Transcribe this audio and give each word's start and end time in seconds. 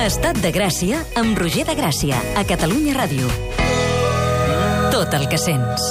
Estat 0.00 0.38
de 0.40 0.48
Gràcia 0.48 0.96
amb 1.20 1.36
Roger 1.36 1.66
de 1.68 1.74
Gràcia, 1.76 2.16
a 2.32 2.40
Catalunya 2.48 2.94
Ràdio. 2.96 3.26
Tot 4.88 5.12
el 5.12 5.26
que 5.28 5.36
sents. 5.36 5.90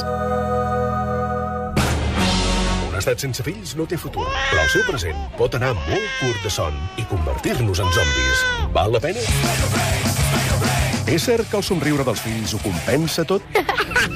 Un 2.87 2.97
estat 2.97 3.21
sense 3.21 3.45
fills 3.45 3.75
no 3.77 3.85
té 3.85 3.99
futur, 4.01 4.25
però 4.49 4.63
el 4.63 4.71
seu 4.73 4.81
present 4.87 5.19
pot 5.37 5.53
anar 5.59 5.75
molt 5.77 6.07
curt 6.23 6.41
de 6.41 6.49
son 6.49 6.79
i 6.97 7.05
convertir-nos 7.11 7.83
en 7.85 7.93
zombis. 7.99 8.41
Val 8.73 8.97
la 8.97 9.03
pena? 9.03 9.21
És 11.05 11.27
cert 11.29 11.45
que 11.51 11.61
el 11.61 11.67
somriure 11.69 12.07
dels 12.07 12.25
fills 12.25 12.55
ho 12.57 12.63
compensa 12.65 13.27
tot? 13.29 13.45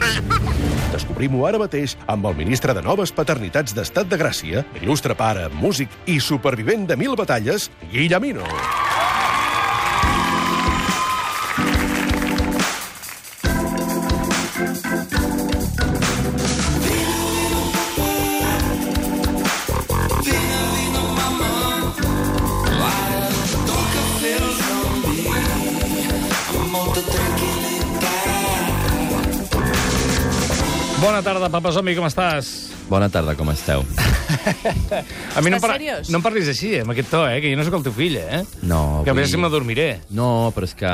Descobrim-ho 0.95 1.45
ara 1.45 1.61
mateix 1.61 1.93
amb 2.09 2.25
el 2.31 2.39
ministre 2.41 2.73
de 2.73 2.81
Noves 2.81 3.13
Paternitats 3.13 3.77
d'Estat 3.77 4.09
de 4.09 4.17
Gràcia, 4.17 4.65
il·lustre 4.81 5.13
pare, 5.13 5.51
músic 5.53 5.93
i 6.09 6.17
supervivent 6.17 6.89
de 6.89 6.97
mil 6.97 7.13
batalles, 7.13 7.69
Guillemino. 7.93 8.49
Bona 31.01 31.19
tarda, 31.21 31.49
papa 31.51 31.71
zombi, 31.75 31.95
com 31.97 32.05
estàs? 32.07 32.71
Bona 32.87 33.09
tarda, 33.11 33.35
com 33.35 33.49
esteu? 33.51 33.83
A 35.35 35.41
mi 35.41 35.49
no 35.51 35.57
em, 35.57 35.61
par- 35.61 35.73
seriós? 35.75 36.07
no 36.09 36.19
em 36.19 36.23
parlis 36.23 36.47
així, 36.51 36.73
eh, 36.77 36.81
amb 36.85 36.93
aquest 36.93 37.09
to, 37.11 37.23
eh, 37.27 37.39
que 37.43 37.51
jo 37.51 37.57
no 37.59 37.65
sóc 37.67 37.75
el 37.79 37.83
teu 37.85 37.93
fill, 37.95 38.15
eh? 38.21 38.43
No, 38.63 39.01
Que 39.03 39.11
a 39.11 39.13
avui... 39.13 39.19
veure 39.19 39.27
si 39.31 39.39
m'adormiré. 39.41 39.87
No, 40.15 40.51
però 40.55 40.67
és 40.69 40.75
que 40.79 40.93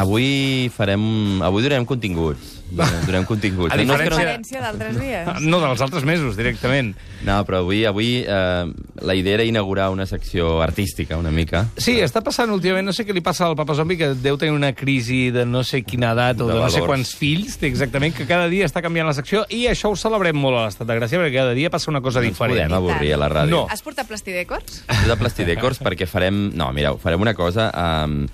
avui 0.00 0.70
farem... 0.74 1.42
Avui 1.44 1.64
durem 1.66 1.84
continguts. 1.88 2.57
Durem 3.06 3.24
continguts. 3.24 3.72
A 3.72 3.76
No, 3.78 3.94
A 3.94 3.98
diferència- 3.98 4.10
no... 4.10 4.16
diferència 4.18 4.60
d'altres 4.60 4.98
dies. 5.00 5.40
No, 5.42 5.60
dels 5.62 5.80
altres 5.80 6.04
mesos, 6.04 6.36
directament. 6.36 6.94
no, 7.24 7.38
però 7.46 7.62
avui, 7.64 7.84
avui 7.88 8.24
eh, 8.26 8.66
la 9.00 9.14
idea 9.14 9.34
era 9.38 9.44
inaugurar 9.44 9.88
una 9.90 10.04
secció 10.06 10.60
artística, 10.62 11.16
una 11.16 11.30
mica. 11.30 11.66
Sí, 11.76 11.96
està 12.04 12.20
passant 12.22 12.50
últimament, 12.50 12.84
no 12.86 12.92
sé 12.92 13.06
què 13.06 13.14
li 13.16 13.22
passa 13.24 13.46
al 13.46 13.56
papa 13.56 13.74
zombi, 13.74 13.96
que 13.96 14.10
deu 14.14 14.36
tenir 14.36 14.52
una 14.52 14.72
crisi 14.76 15.30
de 15.34 15.46
no 15.46 15.64
sé 15.64 15.82
quina 15.82 16.12
edat 16.12 16.40
o 16.40 16.46
de, 16.48 16.54
De 16.54 16.60
no 16.60 16.68
sé 16.70 16.80
quants 16.84 17.14
fills, 17.16 17.56
té 17.58 17.66
exactament, 17.70 18.14
que 18.14 18.26
cada 18.28 18.48
dia 18.52 18.66
està 18.68 18.82
canviant 18.84 19.08
la 19.08 19.14
secció, 19.16 19.44
i 19.48 19.64
això 19.66 19.90
ho 19.92 19.96
celebrem 19.96 20.36
molt 20.36 20.58
a 20.58 20.66
l'Estat 20.66 20.86
de 20.88 20.98
Gràcia, 21.00 21.18
perquè 21.22 21.34
cada 21.40 21.54
dia 21.56 21.70
passa 21.70 21.90
una 21.90 22.00
cosa 22.04 22.20
No 22.20 22.28
diferent. 22.28 22.68
podem 22.68 22.76
avorrir 22.76 23.14
a 23.14 23.16
la 23.24 23.28
ràdio. 23.32 23.50
No. 23.50 23.66
Has 23.70 23.82
portat 23.82 24.06
plastidecors? 24.06 24.84
de 25.08 25.16
plastidecors 25.16 25.80
perquè 25.80 26.06
farem... 26.06 26.50
No, 26.54 26.70
mireu, 26.72 26.98
farem 26.98 27.20
una 27.24 27.34
cosa... 27.34 27.70
Um, 28.04 28.26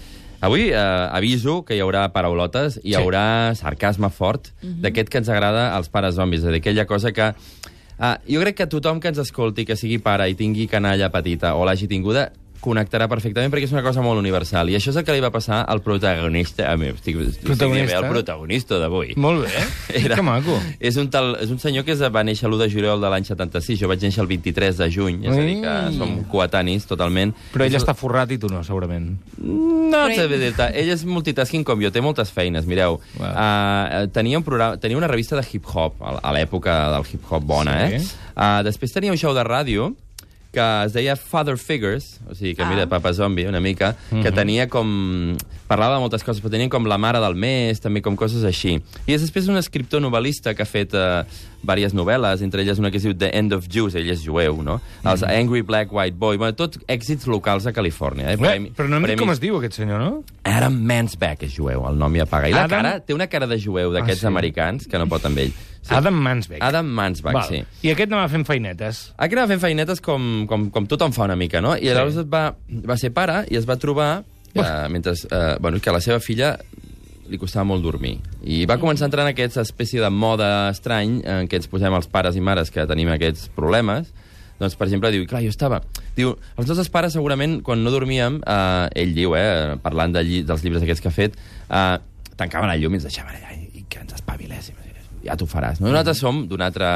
avui 0.44 0.68
eh, 0.70 0.76
aviso 0.76 1.62
que 1.64 1.76
hi 1.76 1.80
haurà 1.84 2.06
paraulotes, 2.12 2.78
hi 2.84 2.92
Sí. 2.92 2.98
haurà 3.00 3.54
sarcasme 3.56 4.10
fort 4.10 4.52
d'aquest 4.62 5.08
que 5.08 5.18
ens 5.22 5.28
agrada 5.32 5.70
als 5.76 5.88
pares 5.88 6.14
zombis, 6.14 6.40
és 6.44 6.46
a 6.48 6.50
dir, 6.54 6.60
aquella 6.62 6.86
cosa 6.86 7.12
que... 7.12 7.32
Uh, 7.94 8.16
jo 8.26 8.40
crec 8.42 8.56
que 8.58 8.66
tothom 8.66 8.98
que 8.98 9.06
ens 9.12 9.18
escolti, 9.22 9.62
que 9.64 9.76
sigui 9.78 10.00
pare 10.02 10.26
i 10.28 10.34
tingui 10.34 10.66
canalla 10.66 11.12
petita 11.14 11.52
o 11.54 11.64
l'hagi 11.64 11.86
tinguda, 11.86 12.32
connectarà 12.64 13.06
perfectament 13.12 13.52
perquè 13.52 13.68
és 13.68 13.74
una 13.76 13.82
cosa 13.84 14.00
molt 14.04 14.18
universal. 14.22 14.70
I 14.72 14.78
això 14.78 14.90
és 14.94 14.96
el 14.96 15.04
que 15.04 15.12
li 15.12 15.20
va 15.20 15.30
passar 15.34 15.60
al 15.68 15.82
protagonista... 15.84 16.70
A 16.72 16.76
mi, 16.80 16.88
estic, 16.94 17.18
estic 17.20 17.44
Protagonista? 17.44 18.00
bé, 18.00 18.06
el 18.06 18.12
protagonista 18.12 18.78
d'avui. 18.80 19.12
Molt 19.20 19.44
bé, 19.44 19.64
Era- 20.04 20.16
que 20.16 20.24
maco. 20.24 20.56
És 20.80 20.96
un, 21.00 21.10
tal, 21.12 21.34
és 21.44 21.52
un 21.52 21.60
senyor 21.62 21.84
que 21.84 21.92
es 21.92 22.00
va 22.02 22.24
néixer 22.24 22.48
l'1 22.48 22.62
de 22.64 22.70
juliol 22.72 23.02
de 23.04 23.10
l'any 23.12 23.26
76, 23.28 23.78
jo 23.82 23.90
vaig 23.92 24.00
néixer 24.06 24.22
el 24.24 24.30
23 24.32 24.80
de 24.80 24.88
juny, 24.94 25.20
és 25.28 25.36
a 25.36 25.40
dir, 25.44 25.56
que 25.62 25.74
Ui. 25.90 25.98
som 25.98 26.14
coetanis 26.32 26.86
totalment. 26.88 27.34
Però 27.52 27.66
ell 27.68 27.74
És- 27.76 27.82
està 27.84 27.94
forrat 27.94 28.32
i 28.32 28.38
tu 28.40 28.48
no, 28.52 28.62
segurament. 28.64 29.12
No, 29.38 29.90
Però 29.92 30.14
sé 30.14 30.22
ell- 30.24 30.30
bé 30.32 30.38
dir-te. 30.46 30.70
Ell 30.80 30.90
és 30.96 31.04
multitasking 31.04 31.64
com 31.68 31.80
jo, 31.84 31.90
té 31.94 32.00
moltes 32.00 32.32
feines, 32.34 32.64
mireu. 32.66 33.00
Wow. 33.18 33.28
Uh, 33.28 34.06
tenia, 34.14 34.38
un 34.40 34.44
programa, 34.46 34.78
tenia 34.80 34.96
una 34.98 35.08
revista 35.10 35.36
de 35.36 35.44
hip-hop, 35.52 36.00
a 36.02 36.14
a 36.24 36.32
l'època 36.32 36.78
del 36.96 37.04
hip-hop 37.12 37.44
bona, 37.44 37.76
Sí. 37.88 37.94
eh? 38.00 38.02
Uh, 38.34 38.62
després 38.66 38.90
tenia 38.92 39.12
un 39.12 39.18
show 39.20 39.34
de 39.36 39.44
ràdio 39.44 39.92
que 40.54 40.62
es 40.86 40.94
deia 40.94 41.16
Father 41.18 41.58
Figures, 41.58 42.20
o 42.30 42.34
sigui, 42.34 42.54
que 42.54 42.62
Ah. 42.62 42.70
mira, 42.70 42.86
Papa 42.86 43.12
Zombie, 43.12 43.46
una 43.50 43.60
mica, 43.60 43.96
que 44.22 44.30
tenia 44.32 44.68
com... 44.70 45.36
Parlava 45.64 45.94
de 45.96 46.00
moltes 46.02 46.22
coses, 46.22 46.42
però 46.44 46.50
tenia 46.52 46.68
com 46.68 46.84
la 46.86 46.98
mare 47.00 47.18
del 47.24 47.34
mes, 47.40 47.78
també 47.80 48.02
com 48.04 48.14
coses 48.20 48.44
així. 48.44 48.74
I 49.08 49.14
és 49.16 49.22
després 49.24 49.46
un 49.48 49.56
escriptor 49.56 50.02
novel·lista 50.04 50.52
que 50.54 50.60
ha 50.62 50.68
fet 50.68 50.92
uh, 50.92 51.24
diverses 51.64 51.94
novel·les, 51.96 52.42
entre 52.44 52.60
elles 52.60 52.78
una 52.78 52.90
que 52.92 52.98
es 53.00 53.06
diu 53.08 53.14
The 53.16 53.30
End 53.32 53.54
of 53.56 53.64
Jews, 53.72 53.94
ell 53.96 54.10
és 54.12 54.20
jueu, 54.22 54.60
no? 54.62 54.76
Els 55.08 55.24
Angry 55.24 55.62
Black 55.64 55.90
White 55.90 56.18
Boy, 56.20 56.36
bueno, 56.36 56.52
tot 56.54 56.76
èxits 56.86 57.24
locals 57.26 57.64
a 57.66 57.72
Califòrnia. 57.72 58.34
Eh? 58.34 58.36
Bé, 58.36 58.52
però 58.76 58.90
no 58.92 59.00
premis- 59.00 59.18
com 59.24 59.32
es 59.32 59.40
diu, 59.40 59.56
aquest 59.56 59.80
senyor, 59.80 59.98
no? 60.04 60.22
Adam 60.44 60.76
Mansbach 60.84 61.42
és 61.48 61.56
jueu, 61.56 61.88
el 61.88 61.96
nom 61.96 62.12
ja 62.14 62.26
paga. 62.28 62.50
I 62.52 62.52
la 62.52 62.66
Adam- 62.68 62.82
cara, 62.84 63.00
té 63.00 63.16
una 63.16 63.26
cara 63.32 63.46
de 63.48 63.58
jueu 63.58 63.90
d'aquests 63.90 64.20
Ah, 64.22 64.28
sí? 64.28 64.32
americans 64.36 64.86
que 64.86 64.98
no 65.00 65.08
pot 65.08 65.24
amb 65.24 65.38
ell. 65.38 65.52
Sí. 65.84 65.92
Adam 65.92 66.16
Mansbeck. 66.16 66.62
Adam 66.64 66.86
Mansbach, 66.96 67.34
Val. 67.36 67.48
sí. 67.50 67.58
I 67.84 67.90
aquest 67.92 68.08
anava 68.08 68.30
fent 68.32 68.46
feinetes. 68.48 69.02
Aquí 69.20 69.36
anava 69.36 69.52
fent 69.52 69.60
feinetes 69.60 70.00
com, 70.00 70.46
com, 70.48 70.70
com 70.72 70.86
tothom 70.88 71.12
fa 71.12 71.26
una 71.28 71.36
mica, 71.36 71.60
no? 71.60 71.74
I 71.76 71.92
llavors 71.92 72.16
es 72.22 72.28
va, 72.30 72.46
va 72.88 72.96
ser 72.96 73.12
pare 73.12 73.42
i 73.52 73.60
es 73.60 73.68
va 73.68 73.76
trobar 73.76 74.24
que, 74.54 74.64
mentre, 74.88 75.12
eh, 75.12 75.56
bueno, 75.60 75.80
que 75.82 75.90
a 75.90 75.96
la 75.96 76.00
seva 76.00 76.20
filla 76.24 76.54
li 77.28 77.40
costava 77.40 77.66
molt 77.68 77.84
dormir. 77.84 78.16
I 78.44 78.64
va 78.68 78.78
començar 78.80 79.04
a 79.06 79.10
entrar 79.10 79.24
en 79.26 79.32
aquesta 79.32 79.64
espècie 79.64 80.00
de 80.00 80.10
moda 80.12 80.70
estrany 80.70 81.18
en 81.20 81.48
què 81.50 81.60
ens 81.60 81.68
posem 81.72 81.92
els 81.96 82.08
pares 82.12 82.36
i 82.36 82.44
mares 82.44 82.72
que 82.72 82.86
tenim 82.88 83.10
aquests 83.12 83.50
problemes. 83.56 84.12
Doncs, 84.60 84.76
per 84.78 84.86
exemple, 84.86 85.10
diu, 85.10 85.26
clar, 85.28 85.42
jo 85.42 85.50
estava... 85.50 85.80
Diu, 86.14 86.36
els 86.56 86.68
nostres 86.70 86.88
pares, 86.92 87.16
segurament, 87.16 87.58
quan 87.66 87.82
no 87.82 87.90
dormíem, 87.90 88.38
eh, 88.46 89.02
ell 89.02 89.12
diu, 89.16 89.34
eh, 89.36 89.74
parlant 89.82 90.14
de 90.14 90.22
lli 90.24 90.44
dels 90.46 90.62
llibres 90.62 90.86
aquests 90.86 91.02
que 91.02 91.10
ha 91.10 91.16
fet, 91.16 91.36
eh, 91.66 91.98
tancaven 92.38 92.70
el 92.70 92.84
llum 92.84 92.94
i 92.94 93.00
ens 93.02 93.08
deixaven 93.10 93.34
allà 93.34 93.56
i, 93.58 93.66
i 93.80 93.86
que 93.90 94.04
ens 94.04 94.14
espaviléssim. 94.14 94.83
Ja 95.24 95.36
t'ho 95.40 95.48
faràs. 95.48 95.80
No? 95.80 95.88
Nosaltres 95.90 96.20
som 96.20 96.44
d'una 96.48 96.70
altra 96.70 96.90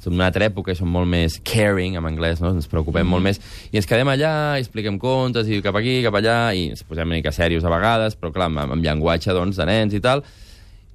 som 0.00 0.14
d'una 0.14 0.30
altra 0.30 0.46
època 0.48 0.72
i 0.72 0.78
som 0.78 0.88
molt 0.88 1.08
més 1.12 1.36
caring, 1.44 1.98
en 2.00 2.06
anglès, 2.08 2.40
no? 2.40 2.54
ens 2.56 2.68
preocupem 2.70 3.04
molt 3.06 3.20
més, 3.26 3.40
i 3.68 3.76
ens 3.76 3.88
quedem 3.88 4.08
allà, 4.08 4.56
i 4.56 4.64
expliquem 4.64 4.96
contes, 5.00 5.48
i 5.48 5.60
cap 5.60 5.76
aquí, 5.76 5.98
cap 6.06 6.16
allà, 6.16 6.36
i 6.56 6.70
ens 6.72 6.80
posem 6.88 7.10
una 7.10 7.18
mica 7.18 7.32
serios 7.36 7.66
a 7.68 7.72
vegades, 7.72 8.16
però 8.16 8.32
clar, 8.32 8.48
amb, 8.48 8.62
amb 8.64 8.86
llenguatge 8.86 9.36
doncs, 9.36 9.60
de 9.60 9.68
nens 9.68 9.96
i 9.96 10.00
tal, 10.00 10.24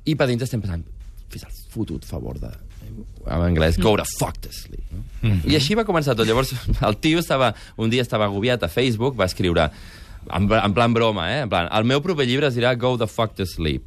i 0.10 0.18
per 0.18 0.26
dins 0.32 0.42
estem 0.42 0.64
pensant, 0.64 0.82
fes 1.30 1.46
el 1.46 1.54
fotut 1.74 2.06
favor 2.08 2.42
de... 2.42 2.50
En 3.26 3.42
anglès, 3.42 3.78
go 3.82 3.96
to 3.98 4.06
fuck 4.20 4.38
to 4.42 4.52
sleep. 4.54 4.84
No? 4.94 5.04
Mhm. 5.22 5.40
I 5.50 5.56
així 5.58 5.74
va 5.78 5.86
començar 5.86 6.14
tot. 6.18 6.28
Llavors, 6.30 6.52
el 6.90 6.98
tio 7.02 7.22
estava, 7.22 7.54
un 7.82 7.90
dia 7.94 8.06
estava 8.06 8.28
agobiat 8.30 8.66
a 8.66 8.70
Facebook, 8.70 9.18
va 9.18 9.26
escriure, 9.30 9.70
en, 10.30 10.46
en 10.50 10.74
plan 10.78 10.94
broma, 10.94 11.26
eh? 11.34 11.42
En 11.46 11.50
plan, 11.50 11.70
el 11.74 11.90
meu 11.90 12.02
proper 12.06 12.26
llibre 12.30 12.50
es 12.50 12.58
dirà 12.58 12.76
Go 12.78 12.96
the 13.02 13.10
fuck 13.10 13.34
to 13.38 13.46
sleep. 13.50 13.86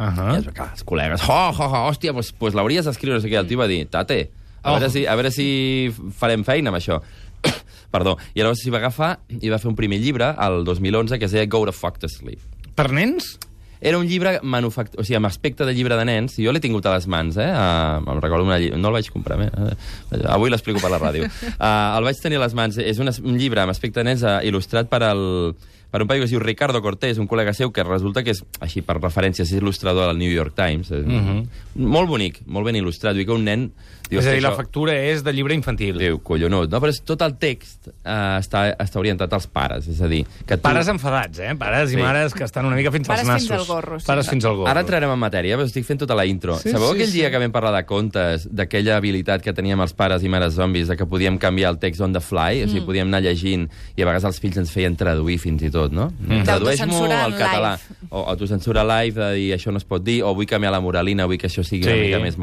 Uh. 0.00 0.06
-huh. 0.16 0.40
I 0.40 0.52
clar, 0.56 0.70
els 0.72 0.84
col·legues, 0.86 1.22
oh, 1.28 1.52
oh, 1.52 1.66
oh, 1.66 1.88
hòstia, 1.90 2.12
doncs 2.14 2.32
pues, 2.32 2.38
pues 2.38 2.54
l'hauries 2.54 2.84
d'escriure, 2.88 3.14
no 3.18 3.20
sé 3.20 3.28
què. 3.28 3.38
El 3.38 3.46
tio 3.46 3.58
va 3.58 3.66
dir, 3.68 3.84
tate, 3.88 4.30
a, 4.62 4.70
Oh. 4.72 4.78
veure 4.78 4.90
si, 4.90 5.06
a 5.06 5.14
veure 5.14 5.30
si 5.30 5.92
farem 6.18 6.42
feina 6.44 6.70
amb 6.70 6.78
això. 6.78 7.00
Perdó. 7.92 8.16
I 8.34 8.40
llavors 8.40 8.60
s'hi 8.62 8.70
va 8.70 8.78
agafar 8.78 9.18
i 9.28 9.48
va 9.50 9.58
fer 9.58 9.68
un 9.68 9.76
primer 9.76 9.98
llibre, 10.00 10.34
el 10.38 10.64
2011, 10.64 11.18
que 11.18 11.24
es 11.26 11.32
deia 11.32 11.46
Go 11.46 11.64
to 11.66 11.72
fuck 11.72 11.98
to 11.98 12.08
sleep. 12.08 12.38
Per 12.74 12.90
nens? 12.92 13.38
Era 13.82 13.96
un 13.96 14.06
llibre 14.06 14.40
manufact... 14.42 14.98
o 14.98 15.02
sigui, 15.02 15.16
amb 15.16 15.26
aspecte 15.26 15.64
de 15.64 15.72
llibre 15.72 15.96
de 15.96 16.04
nens, 16.04 16.34
jo 16.36 16.52
l'he 16.52 16.60
tingut 16.60 16.84
a 16.84 16.92
les 16.94 17.06
mans, 17.06 17.36
eh? 17.40 17.48
Uh, 17.48 18.10
em 18.12 18.20
recordo 18.20 18.44
una 18.44 18.58
lli... 18.58 18.68
No 18.76 18.88
el 18.88 18.92
vaig 18.98 19.08
comprar, 19.10 19.40
eh? 19.40 19.50
Uh, 19.56 20.26
avui 20.28 20.50
l'explico 20.50 20.78
per 20.80 20.90
la 20.90 20.98
ràdio. 21.00 21.24
Uh, 21.24 21.96
el 21.98 22.04
vaig 22.04 22.20
tenir 22.20 22.36
a 22.36 22.40
les 22.44 22.52
mans. 22.54 22.76
És 22.76 22.98
un, 22.98 23.08
es- 23.08 23.20
un 23.24 23.38
llibre 23.38 23.60
amb 23.62 23.70
aspecte 23.70 24.00
de 24.00 24.04
nens 24.04 24.22
uh, 24.22 24.40
il·lustrat 24.44 24.88
per 24.92 25.02
el 25.02 25.54
per 25.90 26.02
un 26.02 26.08
paio 26.08 26.20
que 26.20 26.24
es 26.24 26.30
diu 26.30 26.40
Ricardo 26.40 26.80
Cortés, 26.82 27.18
un 27.18 27.26
col·lega 27.28 27.52
seu 27.54 27.72
que 27.72 27.82
resulta 27.84 28.22
que 28.22 28.30
és, 28.30 28.44
així 28.60 28.82
per 28.82 29.00
referència, 29.00 29.42
és 29.42 29.52
il·lustrador 29.52 30.06
del 30.08 30.18
New 30.18 30.30
York 30.32 30.54
Times. 30.54 30.90
Mm 30.90 31.04
-hmm. 31.20 31.46
Molt 31.74 32.08
bonic, 32.08 32.40
molt 32.46 32.64
ben 32.66 32.76
il·lustrat. 32.76 33.14
Vull 33.14 33.24
que 33.26 33.32
un 33.32 33.44
nen... 33.44 33.72
Diu, 34.10 34.18
és 34.18 34.26
a 34.26 34.30
dir, 34.30 34.38
"Hosti, 34.38 34.42
la 34.42 34.50
això- 34.50 34.56
factura 34.56 34.92
és 34.92 35.22
de 35.22 35.32
llibre 35.32 35.54
infantil. 35.54 35.96
Diu, 35.96 36.18
collonut. 36.20 36.68
No, 36.68 36.80
però 36.80 36.88
és, 36.90 37.00
tot 37.04 37.22
el 37.22 37.36
text 37.38 37.86
uh, 37.86 38.40
està, 38.40 38.74
està 38.76 38.98
orientat 38.98 39.32
als 39.32 39.46
pares. 39.46 39.86
És 39.86 40.00
a 40.00 40.08
dir, 40.08 40.26
que 40.46 40.56
tu... 40.56 40.62
Pares 40.62 40.88
enfadats, 40.88 41.38
eh? 41.38 41.54
Pares 41.56 41.92
i 41.92 41.94
Sí. 41.94 42.02
mares 42.02 42.34
que 42.34 42.42
estan 42.42 42.66
una 42.66 42.74
mica 42.74 42.90
fins 42.90 43.06
Pares 43.06 43.28
als 43.28 43.38
fins 43.42 43.50
nassos. 43.50 43.68
al 43.70 43.74
gorro, 43.76 44.00
sí. 44.00 44.06
Pares 44.06 44.28
fins 44.28 44.44
al 44.44 44.56
gorro. 44.56 44.66
Ara 44.68 44.80
entrarem 44.80 45.08
en 45.12 45.18
matèria, 45.18 45.56
però 45.56 45.64
estic 45.64 45.84
fent 45.84 46.00
tota 46.00 46.16
la 46.16 46.26
intro. 46.26 46.58
Sí, 46.58 46.70
Sabeu 46.70 46.88
sí, 46.88 46.94
aquell 46.96 47.06
sí. 47.12 47.18
dia 47.18 47.30
que 47.30 47.38
vam 47.38 47.52
parlar 47.52 47.72
de 47.76 47.84
contes, 47.86 48.48
d'aquella 48.50 48.96
habilitat 48.96 49.42
que 49.42 49.52
teníem 49.52 49.80
els 49.80 49.92
pares 49.92 50.24
i 50.24 50.28
mares 50.28 50.54
zombis, 50.54 50.88
de 50.88 50.96
que 50.96 51.06
podíem 51.06 51.38
canviar 51.38 51.70
el 51.70 51.78
text 51.78 52.00
on 52.00 52.12
the 52.12 52.20
fly, 52.20 52.64
o 52.64 52.66
sigui, 52.66 52.80
podíem 52.84 53.06
anar 53.06 53.22
llegint, 53.22 53.70
i 53.96 54.02
a 54.02 54.06
vegades 54.06 54.24
els 54.24 54.40
fills 54.40 54.56
ens 54.56 54.72
feien 54.72 54.96
traduir 54.96 55.38
fins 55.38 55.62
i 55.62 55.70
tot, 55.70 55.79
no? 55.88 56.10
Mm. 56.20 56.42
Tradueix-m'ho 56.44 57.04
al 57.08 57.32
català. 57.38 57.70
live. 57.80 57.96
O 58.10 58.24
autocensura 58.28 58.82
live, 58.84 59.16
de 59.16 59.34
dir 59.38 59.52
això 59.54 59.70
no 59.72 59.78
es 59.78 59.84
pot 59.88 60.02
dir, 60.04 60.20
o 60.22 60.34
vull 60.34 60.46
canviar 60.46 60.72
la 60.72 60.80
moralina, 60.80 61.24
vull 61.26 61.38
que 61.38 61.46
això 61.48 61.64
sigui 61.64 61.84
Sí. 61.84 61.90
una 61.90 62.02
mica 62.02 62.18
més... 62.20 62.36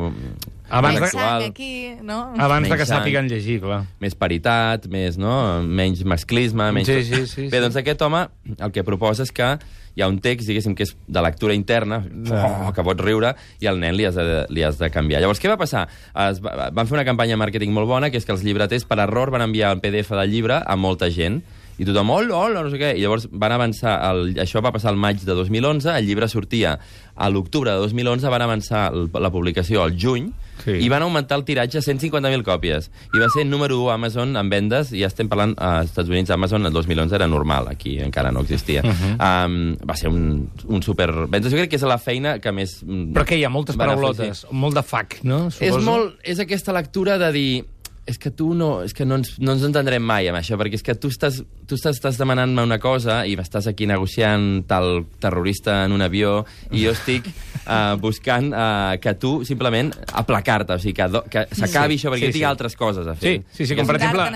Abans 0.69 0.99
de- 0.99 1.45
aquí, 1.45 1.95
no? 2.03 2.33
Abans 2.37 2.67
de 2.67 2.75
que 2.75 2.85
sàpiguen 2.85 3.29
llegir, 3.29 3.61
clar. 3.61 3.85
més 3.99 4.15
paritat, 4.15 4.87
més, 4.91 5.17
no? 5.17 5.61
menys 5.63 6.03
masclisme... 6.03 6.71
Menys... 6.71 6.87
Sí, 6.87 7.03
sí, 7.03 7.25
sí, 7.27 7.41
Bé, 7.47 7.57
sí. 7.57 7.61
doncs 7.63 7.75
aquest 7.79 8.01
home 8.01 8.25
el 8.57 8.71
que 8.75 8.83
proposa 8.83 9.23
és 9.23 9.31
que 9.31 9.57
hi 9.97 10.01
ha 10.03 10.07
un 10.11 10.19
text, 10.21 10.45
diguéssim, 10.47 10.75
que 10.77 10.83
és 10.85 10.91
de 11.07 11.21
lectura 11.25 11.55
interna, 11.57 12.01
oh, 12.29 12.71
que 12.75 12.83
pots 12.85 13.01
riure, 13.01 13.31
i 13.63 13.65
al 13.67 13.79
nen 13.81 13.95
li 13.97 14.05
has, 14.05 14.13
de, 14.19 14.43
li 14.53 14.61
has 14.63 14.77
de 14.77 14.91
canviar. 14.93 15.21
Llavors, 15.23 15.39
què 15.41 15.49
va 15.49 15.57
passar? 15.57 15.87
Es 16.27 16.37
va, 16.43 16.67
van 16.69 16.85
fer 16.85 16.99
una 16.99 17.05
campanya 17.07 17.33
de 17.33 17.41
màrqueting 17.41 17.71
molt 17.73 17.87
bona, 17.89 18.11
que 18.13 18.19
és 18.21 18.25
que 18.27 18.35
els 18.35 18.43
llibreters, 18.45 18.85
per 18.85 18.99
error, 19.01 19.31
van 19.33 19.41
enviar 19.47 19.71
el 19.73 19.81
PDF 19.81 20.11
del 20.19 20.29
llibre 20.35 20.59
a 20.61 20.75
molta 20.77 21.09
gent, 21.09 21.39
I 21.77 21.85
tothom, 21.85 22.09
hola, 22.09 22.35
hola, 22.35 22.63
no 22.65 22.71
sé 22.73 22.79
què. 22.81 22.95
I 22.97 23.03
llavors 23.05 23.27
van 23.31 23.53
avançar, 23.53 23.99
el, 24.11 24.33
això 24.41 24.63
va 24.65 24.71
passar 24.73 24.89
al 24.93 24.97
maig 24.97 25.21
de 25.21 25.33
2011, 25.37 25.93
el 25.93 26.05
llibre 26.09 26.27
sortia 26.27 26.77
a 27.15 27.29
l'octubre 27.29 27.71
de 27.71 27.77
2011, 27.77 28.29
van 28.33 28.41
avançar 28.41 28.87
el, 28.93 29.09
la 29.13 29.31
publicació 29.33 29.83
al 29.83 29.97
juny, 29.97 30.31
Sí. 30.57 30.73
i 30.81 30.87
van 30.89 31.03
augmentar 31.05 31.37
el 31.37 31.43
tiratge 31.45 31.77
a 31.77 31.83
150.000 31.85 32.43
còpies. 32.43 32.89
I 33.13 33.21
va 33.21 33.27
ser 33.29 33.45
número 33.45 33.77
1 33.79 33.91
a 33.91 33.93
Amazon 33.93 34.35
en 34.39 34.49
vendes, 34.49 34.91
i 34.91 35.03
ja 35.03 35.09
estem 35.11 35.29
parlant 35.29 35.53
als 35.61 35.91
Estats 35.91 36.09
Units, 36.09 36.31
Amazon 36.33 36.65
el 36.65 36.73
2011 36.73 37.15
era 37.15 37.27
normal, 37.29 37.69
aquí 37.71 37.99
encara 38.03 38.31
no 38.31 38.41
existia. 38.41 38.81
Uh 38.83 38.89
-huh. 38.89 39.45
um, 39.45 39.77
va 39.87 39.95
ser 39.95 40.09
un, 40.09 40.49
un 40.65 40.81
super... 40.83 41.11
Vendes. 41.29 41.51
Jo 41.51 41.57
crec 41.57 41.69
que 41.69 41.75
és 41.75 41.83
la 41.83 41.97
feina 41.97 42.39
que 42.39 42.51
més... 42.51 42.83
Però 42.83 43.23
què 43.23 43.37
hi 43.37 43.43
ha? 43.43 43.49
Moltes 43.49 43.77
paraulotes, 43.77 44.47
molt 44.51 44.75
de 44.75 44.83
fac, 44.83 45.23
no? 45.23 45.47
És, 45.47 45.53
Suposo. 45.55 45.81
molt, 45.81 46.15
és 46.23 46.39
aquesta 46.39 46.73
lectura 46.73 47.17
de 47.17 47.31
dir 47.31 47.65
és 48.07 48.17
que 48.17 48.31
tu 48.31 48.53
no, 48.55 48.81
és 48.87 48.93
que 48.95 49.03
no 49.05 49.17
ens, 49.19 49.33
no 49.43 49.51
ens 49.51 49.63
entendrem 49.67 50.01
mai 50.01 50.29
amb 50.31 50.39
això, 50.39 50.55
perquè 50.59 50.77
és 50.79 50.83
que 50.85 50.95
tu 50.95 51.09
estàs, 51.11 51.41
tu 51.67 51.75
estàs, 51.75 51.97
estàs 51.99 52.15
demanant-me 52.17 52.63
una 52.63 52.77
cosa 52.79 53.19
i 53.27 53.35
m'estàs 53.35 53.67
aquí 53.67 53.85
negociant 53.89 54.63
tal 54.69 55.03
terrorista 55.19 55.81
en 55.85 55.91
un 55.91 56.01
avió 56.05 56.37
i 56.71 56.85
jo 56.85 56.93
estic 56.95 57.27
uh, 57.27 57.97
buscant 58.05 58.47
uh, 58.55 58.95
que 59.03 59.13
tu 59.19 59.43
simplement 59.43 59.91
aplacar-te, 60.13 60.77
o 60.77 60.79
sigui, 60.79 60.95
que, 61.01 61.09
do- 61.11 61.25
que 61.27 61.43
s'acabi 61.51 61.97
Sí, 61.97 62.05
això, 62.05 62.13
perquè 62.15 62.23
sí, 62.23 62.31
jo 62.31 62.37
tinc 62.37 62.43
sí. 62.45 62.47
altres 62.53 62.75
coses 62.79 63.07
a 63.11 63.17
Sí, 63.19 63.21
fer. 63.27 63.35
sí, 63.51 63.65
sí, 63.65 63.75
Que 63.75 63.81
com 63.83 63.91
per 63.91 63.99
exemple... 63.99 64.29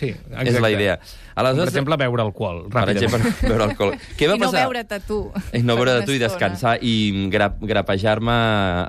Sí, 0.00 0.14
És 0.40 0.60
la 0.60 0.70
idea. 0.72 0.96
Com, 1.00 1.44
per 1.56 1.68
exemple, 1.68 1.96
beure 2.00 2.22
alcohol, 2.24 2.64
per 2.72 2.82
ràpidament. 2.86 3.04
exemple, 3.04 3.32
beure 3.52 3.64
alcohol. 3.68 3.94
Què 4.16 4.26
va 4.28 4.34
I 4.36 4.40
no 4.40 4.48
passar? 4.50 4.64
veure't 4.66 4.92
a 4.96 5.00
tu. 5.04 5.20
I 5.52 5.60
no 5.62 5.76
per 5.76 5.84
veure 5.84 5.98
una 6.00 6.06
tu 6.08 6.16
i 6.16 6.20
descansar 6.20 6.74
i 6.80 6.94
gra 7.32 7.52
grapejar-me 7.60 8.36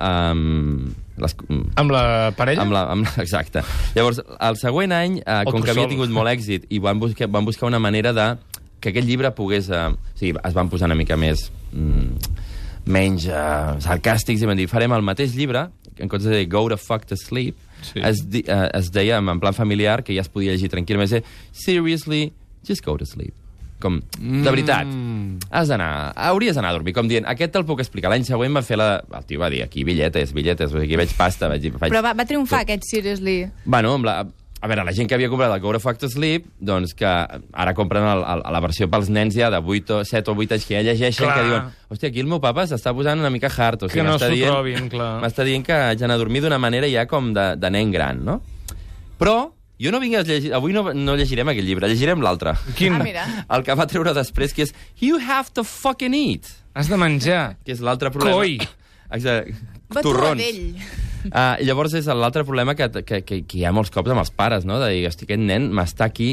amb... 0.08 0.92
Les, 1.22 1.36
Amb 1.80 1.94
la 1.94 2.04
parella? 2.36 2.62
amb 2.64 2.74
la, 2.74 2.82
amb 2.92 3.06
la, 3.06 3.12
exacte. 3.24 3.62
Llavors, 3.96 4.20
el 4.38 4.58
següent 4.60 4.92
any, 4.96 5.20
eh, 5.22 5.42
com 5.48 5.62
que 5.62 5.72
havia 5.74 5.88
tingut 5.90 6.12
molt 6.12 6.30
èxit 6.32 6.66
i 6.74 6.80
van 6.82 7.00
buscar, 7.02 7.30
van 7.32 7.46
buscar 7.48 7.68
una 7.70 7.80
manera 7.82 8.12
de 8.16 8.28
que 8.82 8.90
aquest 8.90 9.06
llibre 9.08 9.30
pogués... 9.38 9.70
Eh, 9.70 9.88
o 9.92 10.18
sigui, 10.18 10.36
es 10.42 10.54
van 10.58 10.70
posar 10.72 10.90
una 10.90 10.98
mica 10.98 11.16
més... 11.20 11.48
Mm, 11.72 12.40
menys 12.92 13.28
eh, 13.30 13.76
sarcàstics 13.84 14.42
i 14.42 14.48
van 14.50 14.58
dir, 14.58 14.66
farem 14.66 14.90
el 14.96 15.04
mateix 15.06 15.36
llibre, 15.38 15.68
en 15.98 16.08
comptes 16.10 16.26
de 16.26 16.40
dir 16.40 16.48
Go 16.50 16.64
to 16.68 16.76
fuck 16.80 17.06
to 17.06 17.16
sleep, 17.16 17.56
Sí. 17.82 17.98
es, 17.98 18.20
di, 18.30 18.44
eh, 18.46 18.68
es 18.78 18.92
deia 18.94 19.16
en 19.18 19.40
plan 19.42 19.54
familiar, 19.54 20.04
que 20.06 20.14
ja 20.14 20.22
es 20.22 20.28
podia 20.30 20.52
llegir 20.54 20.68
tranquil·lament, 20.70 21.24
Seriously, 21.50 22.32
just 22.66 22.84
go 22.84 22.96
to 22.96 23.06
sleep. 23.06 23.34
Com, 23.82 23.96
de 24.18 24.46
veritat, 24.46 24.86
has 25.50 25.70
d'anar, 25.72 26.12
hauries 26.30 26.54
d'anar 26.54 26.70
a 26.70 26.76
dormir, 26.78 26.94
com 26.94 27.08
dient, 27.10 27.26
aquest 27.26 27.52
te'l 27.56 27.66
puc 27.66 27.82
explicar. 27.82 28.12
L'any 28.12 28.26
següent 28.28 28.54
va 28.54 28.62
fer 28.62 28.78
la... 28.78 28.92
El 29.18 29.26
tio 29.26 29.42
va 29.42 29.50
dir, 29.50 29.64
aquí 29.66 29.82
billetes, 29.88 30.30
billetes, 30.36 30.70
o 30.70 30.78
sigui, 30.78 30.92
aquí 30.92 31.00
veig 31.02 31.16
pasta, 31.18 31.50
vaig. 31.50 31.66
Però 31.82 32.04
va, 32.04 32.14
va 32.14 32.28
triomfar 32.28 32.62
aquest 32.62 32.86
Seriously. 32.86 33.40
Bueno, 33.64 33.96
amb 33.98 34.06
la, 34.06 34.20
a 34.62 34.68
veure, 34.70 34.84
la 34.86 34.92
gent 34.94 35.08
que 35.10 35.16
havia 35.16 35.26
comprat 35.26 35.50
el 35.50 35.58
Go 35.64 35.72
Fuck 35.82 35.98
to 35.98 36.08
Sleep, 36.08 36.44
doncs 36.62 36.92
que 36.94 37.08
ara 37.10 37.72
compren 37.74 38.04
el, 38.06 38.20
el, 38.22 38.42
la 38.54 38.60
versió 38.62 38.86
pels 38.92 39.08
nens 39.10 39.34
ja 39.34 39.48
de 39.50 39.58
8 39.58 39.96
o 39.96 40.04
7 40.06 40.30
o 40.30 40.36
8 40.38 40.54
anys 40.54 40.66
que 40.68 40.76
ja 40.76 40.82
llegeixen, 40.86 41.26
Clar. 41.26 41.34
que 41.34 41.48
diuen, 41.48 41.72
hòstia, 41.90 42.10
aquí 42.12 42.22
el 42.22 42.28
meu 42.30 42.38
papa 42.44 42.68
s'està 42.70 42.92
posant 42.94 43.18
una 43.18 43.30
mica 43.34 43.50
hard, 43.50 43.82
o 43.82 43.90
sigui, 43.90 43.98
Que 43.98 44.06
no 44.06 44.14
s'ho 44.22 44.28
dient, 44.30 44.52
trobin, 44.54 44.86
clar. 44.92 45.16
m'està 45.24 45.42
dient 45.48 45.66
que 45.66 45.74
haig 45.74 45.98
d'anar 45.98 46.14
a 46.14 46.22
dormir 46.22 46.44
d'una 46.46 46.60
manera 46.62 46.86
ja 46.86 47.08
com 47.10 47.32
de, 47.34 47.48
de 47.58 47.70
nen 47.74 47.90
gran, 47.90 48.22
no? 48.22 48.38
Però 49.18 49.50
jo 49.82 49.90
no 49.94 49.98
vinc 50.02 50.14
a 50.20 50.22
llegir... 50.26 50.52
Avui 50.54 50.72
no, 50.76 50.84
no 50.94 51.16
llegirem 51.18 51.48
aquell 51.50 51.66
llibre, 51.66 51.88
llegirem 51.90 52.22
l'altre. 52.22 52.54
Quin? 52.78 52.96
Ah, 53.00 53.02
mira. 53.04 53.24
El 53.50 53.64
que 53.66 53.74
va 53.78 53.86
treure 53.90 54.14
després, 54.16 54.54
que 54.54 54.68
és 54.68 54.74
You 55.02 55.18
have 55.18 55.50
to 55.56 55.64
fucking 55.66 56.14
eat, 56.14 56.50
Has 56.74 56.88
de 56.88 56.96
menjar. 56.96 57.56
que 57.66 57.74
és 57.74 57.82
l'altre 57.84 58.10
problema. 58.14 58.38
Coi! 58.38 58.56
Exacte. 59.12 59.56
Va 59.92 60.00
Torrons. 60.04 60.40
d'ell. 60.40 60.78
Uh, 61.28 61.58
I 61.60 61.66
llavors 61.68 61.92
és 61.94 62.06
l'altre 62.08 62.42
problema 62.48 62.72
que, 62.74 62.88
que, 63.04 63.20
que, 63.22 63.42
que 63.46 63.58
hi 63.60 63.66
ha 63.68 63.74
molts 63.74 63.92
cops 63.94 64.10
amb 64.10 64.22
els 64.24 64.32
pares, 64.34 64.64
no? 64.64 64.78
De 64.80 64.88
dir, 64.90 65.02
hosti, 65.10 65.26
aquest 65.28 65.42
nen 65.44 65.68
m'està 65.74 66.08
aquí... 66.08 66.32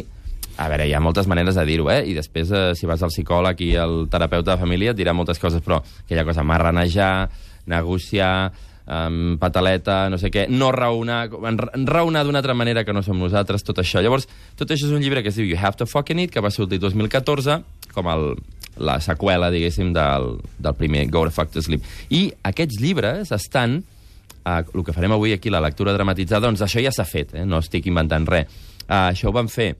A 0.59 0.65
veure, 0.67 0.87
hi 0.89 0.93
ha 0.95 0.99
moltes 0.99 1.27
maneres 1.29 1.55
de 1.55 1.63
dir-ho, 1.67 1.85
eh? 1.91 2.01
I 2.11 2.13
després, 2.17 2.49
eh, 2.51 2.63
si 2.75 2.87
vas 2.89 2.99
al 3.05 3.13
psicòleg 3.13 3.61
i 3.63 3.69
al 3.79 4.09
terapeuta 4.11 4.55
de 4.55 4.59
família, 4.59 4.91
et 4.91 4.97
dirà 4.97 5.13
moltes 5.15 5.39
coses, 5.39 5.61
però 5.63 5.77
aquella 5.79 6.25
cosa, 6.27 6.43
marranejar, 6.43 7.29
negociar, 7.71 8.51
um, 8.89 9.37
pataleta, 9.39 10.01
no 10.09 10.17
sé 10.19 10.31
què, 10.33 10.47
no 10.49 10.71
raonar, 10.75 11.27
raonar 11.29 12.23
d'una 12.25 12.41
altra 12.41 12.55
manera 12.57 12.83
que 12.85 12.95
no 12.95 13.03
som 13.05 13.19
nosaltres, 13.21 13.63
tot 13.67 13.81
això. 13.83 14.01
Llavors, 14.03 14.27
tot 14.59 14.71
això 14.71 14.89
és 14.89 14.95
un 14.95 15.03
llibre 15.03 15.23
que 15.23 15.31
es 15.31 15.37
diu 15.39 15.47
You 15.47 15.59
Have 15.61 15.77
to 15.79 15.87
Fucking 15.89 16.25
It, 16.25 16.33
que 16.33 16.43
va 16.43 16.51
sortir 16.53 16.79
el 16.81 16.87
2014, 16.87 17.59
com 17.93 18.09
el, 18.11 18.27
la 18.81 18.99
seqüela, 19.03 19.51
diguéssim, 19.53 19.93
del, 19.95 20.35
del 20.57 20.75
primer 20.79 21.05
Go 21.13 21.27
to 21.27 21.35
Fuck 21.35 21.53
to 21.53 21.63
Sleep. 21.63 21.85
I 22.09 22.27
aquests 22.51 22.81
llibres 22.81 23.33
estan 23.35 23.81
Uh, 24.39 24.63
el 24.73 24.85
que 24.87 24.93
farem 24.95 25.11
avui 25.11 25.33
aquí, 25.35 25.51
la 25.51 25.59
lectura 25.61 25.91
dramatitzada, 25.93 26.47
doncs 26.47 26.61
això 26.63 26.79
ja 26.81 26.93
s'ha 26.95 27.03
fet, 27.05 27.33
eh? 27.35 27.43
no 27.45 27.59
estic 27.59 27.89
inventant 27.91 28.23
res. 28.25 28.47
Uh, 28.85 29.11
això 29.11 29.29
ho 29.29 29.33
van 29.35 29.49
fer 29.51 29.73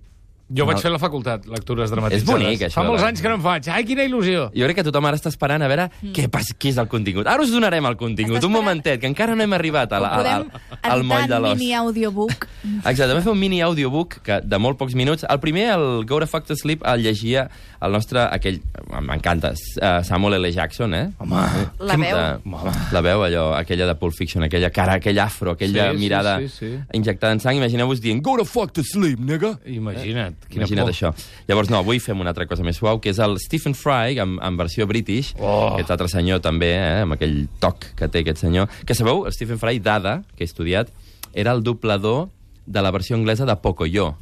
Jo 0.52 0.66
vaig 0.66 0.78
No. 0.78 0.82
fer 0.82 0.92
la 0.92 0.98
facultat, 1.00 1.46
lectures 1.46 1.92
dramatitzades. 1.92 2.24
És 2.24 2.30
bonic, 2.44 2.62
això 2.62 2.74
Fa 2.82 2.84
molts 2.84 3.02
de- 3.04 3.08
anys 3.10 3.22
que 3.22 3.30
no 3.30 3.36
en 3.36 3.42
faig. 3.42 3.68
Ai, 3.70 3.84
quina 3.86 4.04
il·lusió! 4.04 4.50
jo 4.54 4.66
crec 4.66 4.76
que 4.78 4.84
tothom 4.84 5.06
ara 5.06 5.16
està 5.16 5.30
esperant 5.30 5.62
a 5.62 5.68
veure 5.68 5.90
mm. 6.02 6.12
què, 6.12 6.28
pas, 6.30 6.48
què 6.58 6.70
és 6.70 6.78
el 6.78 6.88
contingut. 6.88 7.28
Ara 7.28 7.44
us 7.44 7.52
donarem 7.52 7.86
el 7.86 7.96
contingut, 7.98 8.32
un 8.32 8.38
esperant- 8.38 8.52
momentet, 8.56 9.00
que 9.00 9.08
encara 9.08 9.36
no 9.36 9.44
hem 9.44 9.54
arribat 9.54 9.94
a 9.94 10.00
la, 10.00 10.08
al, 10.10 10.18
podem 10.24 10.52
al, 10.82 10.92
al 10.92 11.04
moll 11.04 11.28
de 11.28 11.40
l'os. 11.40 11.58
mini 11.58 11.74
audiobook. 11.74 12.48
Exacte, 12.86 13.14
vam 13.14 13.22
fer 13.24 13.32
un 13.32 13.40
mini 13.40 13.62
audiobook 13.62 14.22
que, 14.24 14.42
de 14.42 14.58
molt 14.58 14.78
pocs 14.80 14.96
minuts. 14.96 15.24
El 15.30 15.40
primer, 15.40 15.70
el 15.76 16.06
Go 16.06 16.20
to 16.20 16.26
Fuck 16.28 16.46
to 16.48 16.56
Sleep, 16.56 16.82
el 16.84 17.04
llegia 17.04 17.50
el 17.82 17.92
nostre, 17.94 18.20
aquell, 18.20 18.58
m'encanta, 19.02 19.54
uh, 19.54 20.04
Samuel 20.04 20.34
L. 20.42 20.52
Jackson, 20.52 20.94
eh? 20.94 21.12
Home, 21.20 21.36
La 21.80 21.96
veu. 21.96 22.18
de- 22.18 22.92
La 22.92 23.02
veu, 23.02 23.24
allò, 23.24 23.54
aquella 23.56 23.86
de 23.86 23.96
Pulp 23.96 24.14
Fiction, 24.14 24.44
aquella 24.44 24.70
cara, 24.72 24.96
aquell 24.96 25.18
afro, 25.20 25.52
aquella 25.52 25.92
Sí, 25.92 25.96
sí, 25.96 26.02
mirada 26.02 26.40
sí, 26.40 26.50
sí. 26.50 26.80
injectada 26.92 27.32
en 27.34 27.40
sang. 27.40 27.56
Imagineu-vos 27.56 28.02
dient, 28.02 28.22
go 28.22 28.36
to 28.36 28.44
fuck 28.44 28.74
to 28.74 28.84
sleep, 28.84 29.20
nigga. 29.20 29.60
imagina't. 29.66 30.36
Quina 30.48 30.64
Imagina't 30.66 30.86
por. 30.88 30.94
això. 30.94 31.12
Llavors, 31.48 31.70
no, 31.70 31.78
avui 31.78 32.00
fem 32.00 32.20
una 32.20 32.30
altra 32.32 32.46
cosa 32.48 32.64
més 32.64 32.78
suau, 32.78 33.00
que 33.02 33.10
és 33.12 33.20
el 33.20 33.38
Stephen 33.40 33.76
Fry, 33.76 34.18
en, 34.20 34.38
en 34.42 34.58
versió 34.58 34.88
british, 34.88 35.36
Oh. 35.40 35.74
aquest 35.76 35.92
altre 35.92 36.08
senyor 36.10 36.40
també, 36.42 36.72
eh, 36.76 37.02
amb 37.04 37.14
aquell 37.14 37.48
toc 37.60 37.86
que 37.96 38.08
té 38.08 38.20
aquest 38.24 38.38
senyor. 38.42 38.68
Que 38.86 38.96
sabeu, 38.96 39.26
el 39.28 39.34
Stephen 39.34 39.60
Fry, 39.60 39.80
dada, 39.80 40.24
que 40.36 40.44
he 40.44 40.50
estudiat, 40.50 40.90
era 41.34 41.52
el 41.52 41.62
doblador 41.64 42.30
de 42.66 42.82
la 42.82 42.92
versió 42.92 43.16
anglesa 43.16 43.46
de 43.46 43.56
Pocoyo. 43.58 44.16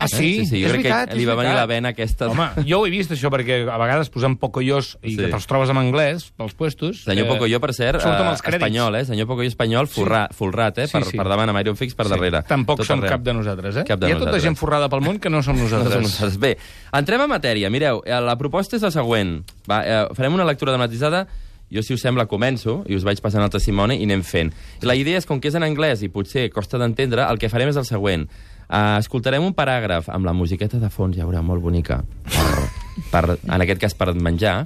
Ah, 0.00 0.08
sí? 0.08 0.16
Sí, 0.40 0.46
sí, 0.46 0.60
jo 0.62 0.66
És 0.68 0.72
crec 0.72 0.82
veritat, 0.86 1.10
que 1.10 1.16
li 1.18 1.26
va 1.28 1.34
venir 1.36 1.52
la 1.54 1.66
vena 1.68 1.90
aquesta... 1.92 2.28
Home, 2.32 2.46
jo 2.64 2.78
ho 2.80 2.86
he 2.86 2.90
vist, 2.90 3.10
això, 3.12 3.28
perquè 3.30 3.58
a 3.68 3.76
vegades 3.76 4.08
posem 4.08 4.34
pocoyos 4.40 4.94
i 5.02 5.10
Sí. 5.12 5.16
que 5.20 5.28
te'ls 5.28 5.46
trobes 5.46 5.68
en 5.68 5.76
anglès, 5.76 6.30
pels 6.40 6.54
puestos. 6.56 7.02
Senyor 7.04 7.26
eh, 7.26 7.28
Pocoyo, 7.34 7.60
per 7.60 7.74
cert, 7.76 8.00
eh, 8.00 8.54
espanyol, 8.54 8.96
eh? 8.96 9.04
Senyor 9.04 9.28
Pocoyo 9.28 9.48
espanyol, 9.52 9.86
forrat, 9.92 10.32
forrat 10.34 10.78
eh? 10.78 10.86
Sí, 10.88 10.96
per, 10.96 11.04
sí. 11.04 11.16
per 11.20 11.28
davant, 11.28 11.52
amb 11.52 11.60
Iron 11.60 11.76
Fix 11.76 11.94
per 11.94 12.06
Sí, 12.08 12.14
darrere. 12.16 12.42
Tampoc 12.48 12.80
Tot 12.80 12.86
som 12.88 12.98
arreu. 12.98 13.10
cap 13.12 13.22
de 13.28 13.34
nosaltres, 13.36 13.76
eh? 13.76 13.84
Cap 13.84 14.00
de 14.00 14.08
Hi 14.08 14.12
ha 14.12 14.14
tota 14.16 14.30
nosaltres. 14.30 14.42
gent 14.48 14.56
forrada 14.56 14.88
pel 14.88 15.04
món 15.04 15.20
que 15.20 15.28
no 15.28 15.42
som 15.42 15.54
No 15.60 15.64
nosaltres. 15.68 15.92
som 15.92 16.02
nosaltres. 16.08 16.38
Bé, 16.40 16.56
entrem 16.96 17.20
a 17.20 17.28
matèria. 17.28 17.68
Mireu, 17.70 18.00
eh, 18.06 18.16
la 18.24 18.38
proposta 18.40 18.76
és 18.76 18.82
la 18.82 18.90
següent. 18.90 19.42
Va, 19.68 19.82
eh, 19.84 20.02
farem 20.16 20.32
una 20.34 20.44
lectura 20.48 20.72
dramatitzada 20.72 21.26
jo, 21.70 21.82
si 21.86 21.94
us 21.94 22.00
sembla, 22.02 22.24
començo 22.26 22.80
i 22.90 22.96
us 22.96 23.04
vaig 23.06 23.20
passant 23.22 23.44
el 23.44 23.50
testimoni 23.52 24.00
i 24.00 24.06
anem 24.08 24.24
fent. 24.26 24.48
La 24.82 24.96
idea 24.98 25.18
és, 25.20 25.26
com 25.28 25.38
que 25.38 25.46
és 25.46 25.54
en 25.54 25.62
anglès 25.62 26.00
i 26.02 26.08
potser 26.10 26.48
costa 26.50 26.78
d'entendre, 26.80 27.22
el 27.30 27.38
que 27.38 27.48
farem 27.48 27.68
és 27.70 27.76
el 27.78 27.84
següent. 27.86 28.24
Uh, 28.70 29.00
escoltarem 29.02 29.42
un 29.42 29.54
paràgraf 29.56 30.06
amb 30.14 30.28
la 30.28 30.34
musiqueta 30.36 30.78
de 30.78 30.92
fons, 30.94 31.16
ja 31.18 31.26
veurà, 31.26 31.42
molt 31.42 31.62
bonica, 31.64 32.04
per, 32.30 32.68
per, 33.10 33.24
en 33.34 33.64
aquest 33.64 33.80
cas 33.82 33.96
per 33.98 34.12
menjar, 34.14 34.60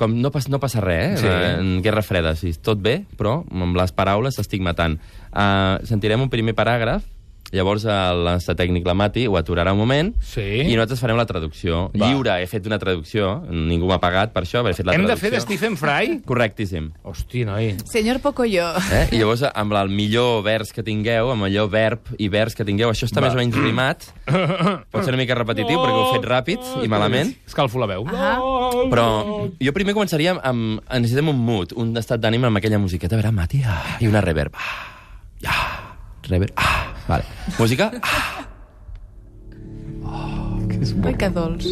com 0.00 0.14
no, 0.16 0.30
pas, 0.32 0.46
no 0.48 0.60
passa 0.62 0.80
res, 0.80 1.20
eh? 1.20 1.20
Sí. 1.20 1.28
En 1.58 1.82
guerra 1.84 2.00
freda, 2.06 2.32
sí, 2.38 2.54
tot 2.64 2.80
bé, 2.80 3.02
però 3.20 3.42
amb 3.44 3.76
les 3.76 3.92
paraules 3.92 4.38
s'estic 4.38 4.64
matant. 4.64 4.96
Uh, 5.28 5.76
sentirem 5.84 6.24
un 6.24 6.32
primer 6.32 6.54
paràgraf, 6.56 7.04
llavors 7.52 7.84
el 7.88 8.24
nostre 8.26 8.54
tècnic, 8.58 8.84
la 8.86 8.94
Mati, 8.94 9.26
ho 9.26 9.36
aturarà 9.38 9.72
un 9.72 9.78
moment, 9.78 10.14
Sí. 10.20 10.42
i 10.68 10.74
nosaltres 10.76 11.00
farem 11.00 11.16
la 11.16 11.24
traducció. 11.26 11.90
Va. 11.96 12.08
Lliure, 12.08 12.34
he 12.42 12.46
fet 12.46 12.66
una 12.66 12.78
traducció, 12.78 13.42
ningú 13.50 13.86
m'ha 13.88 13.98
pagat 14.02 14.32
per 14.34 14.42
això, 14.44 14.60
he 14.68 14.74
fet 14.74 14.86
la 14.86 14.92
Hem 14.94 15.02
de 15.02 15.06
traducció. 15.14 15.28
fer 15.30 15.30
de 15.36 15.40
Stephen 15.40 15.76
Fry? 15.76 16.20
Correctíssim. 16.28 16.90
Hosti, 17.02 17.44
noi. 17.48 17.76
Senyor 17.90 18.20
Pocoyo. 18.20 18.68
Eh? 18.92 19.08
I 19.12 19.18
llavors, 19.22 19.42
amb 19.54 19.72
el 19.80 19.88
millor 19.88 20.42
vers 20.44 20.72
que 20.72 20.82
tingueu, 20.82 21.30
amb 21.32 21.44
el 21.44 21.50
millor 21.50 21.70
verb 21.70 22.00
i 22.18 22.28
vers 22.28 22.54
que 22.54 22.64
tingueu, 22.64 22.90
això 22.90 23.06
està 23.08 23.20
Va. 23.22 23.28
més 23.28 23.34
o 23.34 23.38
menys 23.40 23.56
rimat, 23.56 24.04
pot 24.92 25.02
ser 25.04 25.14
una 25.14 25.20
mica 25.22 25.34
repetitiu, 25.38 25.78
perquè 25.80 25.96
ho 25.96 26.08
he 26.10 26.18
fet 26.18 26.28
ràpid 26.28 26.84
i 26.84 26.88
malament, 26.88 27.34
Escalfo 27.48 27.78
la 27.80 27.86
veu. 27.86 28.04
Ah. 28.12 28.36
però 28.90 29.48
jo 29.60 29.72
primer 29.72 29.94
començaria 29.96 30.36
amb... 30.42 30.80
Necessitem 30.98 31.28
un 31.30 31.38
mood, 31.38 31.72
un 31.78 31.94
estat 31.96 32.20
d'ànim 32.20 32.44
amb 32.48 32.58
aquella 32.58 32.78
musiqueta, 32.78 33.14
a 33.16 33.20
veure, 33.22 33.32
Mati, 33.32 33.62
ah, 33.64 33.96
i 34.02 34.08
una 34.10 34.20
reverb. 34.20 34.52
Ah, 34.58 35.46
ah, 35.46 35.96
reverb, 36.28 36.52
ah, 36.56 36.92
vale. 37.08 37.24
Música, 37.58 37.90
ah, 38.02 38.44
Ui, 41.04 41.14
que 41.16 41.28
dolç. 41.30 41.66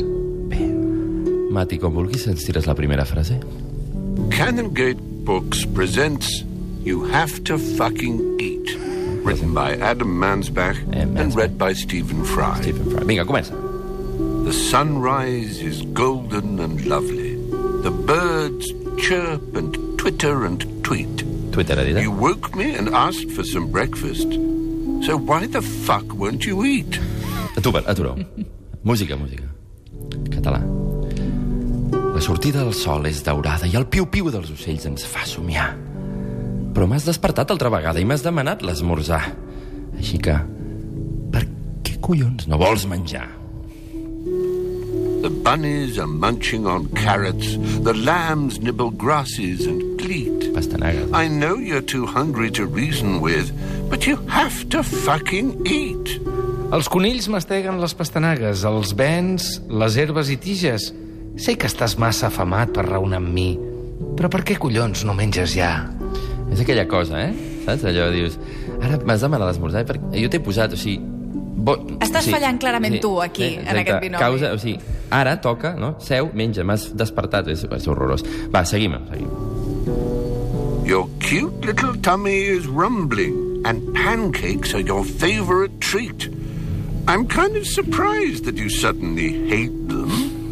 Mati, 1.50 1.78
com 1.78 1.92
vulguis, 1.94 2.26
ens 2.28 2.44
tires 2.44 2.66
la 2.66 2.74
primera 2.74 3.04
frase. 3.04 3.38
Canongate 4.30 5.00
Books 5.26 5.64
presents 5.66 6.44
You 6.84 7.04
Have 7.12 7.42
to 7.44 7.58
Fucking 7.58 8.20
Eat, 8.40 8.76
written 9.24 9.52
by 9.54 9.74
Adam 9.80 10.08
Mansbach 10.20 10.76
And 10.92 10.94
and 10.94 11.16
Mansbach. 11.16 11.36
read 11.36 11.58
by 11.58 11.72
Stephen 11.74 12.24
Fry. 12.24 12.60
Stephen 12.62 12.90
Fry. 12.90 13.02
Vinga, 13.04 13.24
comença. 13.26 13.52
The 14.44 14.52
sunrise 14.52 15.60
is 15.60 15.82
golden 15.92 16.60
and 16.60 16.84
lovely. 16.86 17.36
The 17.82 17.90
birds 17.90 18.66
chirp 18.98 19.56
and 19.56 19.74
twitter 19.98 20.44
and 20.46 20.62
tweet. 20.84 21.24
Twitter, 21.52 21.74
eh? 21.78 22.00
You 22.00 22.12
woke 22.12 22.54
me 22.54 22.74
and 22.74 22.88
asked 22.94 23.30
for 23.32 23.42
some 23.44 23.70
breakfast. 23.70 24.28
So 25.02 25.18
why 25.18 25.46
the 25.46 25.62
fuck 25.62 26.12
won't 26.14 26.46
you 26.46 26.64
eat? 26.64 27.00
Atura, 27.56 27.82
atura. 27.86 28.14
música, 28.82 29.16
música. 29.16 29.44
Català. 30.30 30.60
La 32.14 32.20
sortida 32.20 32.62
del 32.64 32.74
sol 32.74 33.06
és 33.06 33.22
daurada 33.22 33.68
i 33.68 33.76
el 33.76 33.86
piu-piu 33.92 34.30
dels 34.32 34.50
ocells 34.54 34.86
ens 34.88 35.04
fa 35.04 35.26
somiar. 35.28 35.74
Però 36.76 36.86
m'has 36.88 37.04
despertat 37.08 37.50
altra 37.52 37.70
vegada 37.72 38.00
i 38.00 38.06
m'has 38.08 38.24
demanat 38.24 38.64
l'esmorzar. 38.64 39.22
Així 39.96 40.20
que, 40.20 40.36
per 41.32 41.44
què 41.84 41.98
collons 42.04 42.48
no 42.48 42.58
vols 42.60 42.86
menjar? 42.88 43.26
The 45.26 45.30
bunnies 45.30 45.98
are 45.98 46.06
munching 46.06 46.66
on 46.66 46.86
carrots. 46.94 47.56
The 47.82 47.94
lambs 47.94 48.60
nibble 48.60 48.92
grasses 48.92 49.66
and 49.66 49.98
bleat. 49.98 50.54
Pastanagues. 50.54 51.12
I 51.12 51.26
know 51.26 51.56
you're 51.56 51.82
too 51.82 52.06
hungry 52.06 52.50
to 52.52 52.66
reason 52.66 53.20
with, 53.20 53.50
but 53.88 54.06
you 54.06 54.18
have 54.28 54.68
to 54.70 54.82
fucking 54.82 55.54
eat. 55.66 56.16
Els 56.74 56.88
conills 56.90 57.28
masteguen 57.30 57.78
les 57.78 57.94
pastanagues, 57.94 58.64
els 58.66 58.92
vents, 58.98 59.48
les 59.70 59.96
herbes 60.00 60.30
i 60.34 60.36
tiges. 60.42 60.90
Sé 61.38 61.54
que 61.60 61.68
estàs 61.70 61.94
massa 62.00 62.30
afamat 62.30 62.72
per 62.74 62.86
raonar 62.88 63.20
amb 63.20 63.30
mi, 63.30 63.50
però 64.16 64.30
per 64.32 64.42
què 64.46 64.56
collons 64.58 65.04
no 65.06 65.14
menges 65.14 65.54
ja? 65.54 65.86
És 66.50 66.62
aquella 66.62 66.86
cosa, 66.90 67.20
eh? 67.28 67.52
Saps? 67.66 67.84
Allò 67.90 68.08
dius... 68.14 68.38
Ara 68.76 68.98
m'has 69.08 69.22
demanat 69.24 69.52
l'esmorzar, 69.52 69.84
perquè 69.88 70.22
jo 70.24 70.30
t'he 70.32 70.40
posat, 70.42 70.74
o 70.74 70.80
sigui... 70.80 70.98
Bo... 71.66 71.74
Estàs 72.04 72.28
fallant 72.30 72.58
clarament 72.62 72.98
tu, 73.02 73.14
aquí, 73.22 73.54
en 73.62 73.80
aquest 73.80 74.02
binomi. 74.02 74.20
Causa, 74.20 74.52
o 74.54 74.60
sigui, 74.60 74.76
ara 75.14 75.36
toca, 75.42 75.74
no? 75.78 75.94
Seu, 76.04 76.30
menja, 76.36 76.64
m'has 76.66 76.90
despertat, 76.98 77.48
és, 77.52 77.64
és 77.64 77.88
horrorós. 77.90 78.24
Va, 78.52 78.64
seguim, 78.68 78.98
seguim. 79.10 79.30
Your 80.86 81.08
cute 81.18 81.66
little 81.66 81.96
tummy 82.02 82.36
is 82.52 82.68
rumbling, 82.68 83.34
and 83.66 83.82
pancakes 83.94 84.74
are 84.74 84.80
your 84.80 85.04
favorite 85.04 85.80
treat. 85.80 86.28
I'm 87.08 87.26
kind 87.26 87.56
of 87.56 87.66
surprised 87.66 88.44
that 88.44 88.56
you 88.56 88.70
suddenly 88.70 89.48
hate 89.48 89.88
them. 89.88 90.10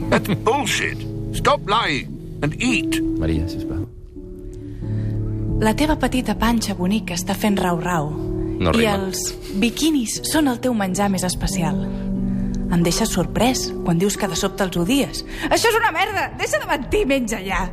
That's 0.10 0.34
bullshit. 0.42 0.98
Stop 1.32 1.60
lying 1.68 2.10
and 2.42 2.60
eat. 2.60 3.00
Maria, 3.02 3.46
sisplau. 3.46 3.86
La 5.62 5.72
teva 5.78 5.94
petita 6.02 6.34
panxa 6.34 6.74
bonica 6.74 7.14
està 7.14 7.36
fent 7.38 7.56
rau-rau. 7.62 8.10
No 8.58 8.70
I 8.74 8.82
rima. 8.82 8.96
els 8.98 9.30
biquinis 9.62 10.20
són 10.30 10.50
el 10.50 10.58
teu 10.62 10.74
menjar 10.74 11.08
més 11.10 11.24
especial. 11.26 11.78
Em 12.74 12.82
deixes 12.82 13.10
sorprès 13.14 13.68
quan 13.86 13.98
dius 14.02 14.18
que 14.18 14.26
de 14.30 14.36
sobte 14.38 14.66
els 14.66 14.76
odies. 14.78 15.22
Això 15.46 15.70
és 15.70 15.78
una 15.78 15.94
merda! 15.94 16.28
Deixa 16.38 16.58
de 16.58 16.66
mentir, 16.66 17.04
menja 17.06 17.38
ja! 17.46 17.68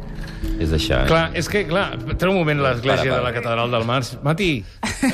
És 0.62 0.72
això, 0.74 1.04
eh? 1.04 1.08
Clar, 1.10 1.24
és 1.38 1.48
que, 1.50 1.64
clar, 1.70 1.86
té 2.18 2.28
un 2.28 2.36
moment 2.38 2.62
l'església 2.64 3.14
de 3.14 3.22
la 3.22 3.32
Catedral 3.34 3.72
del 3.74 3.86
Mars. 3.86 4.14
Mati, 4.26 4.50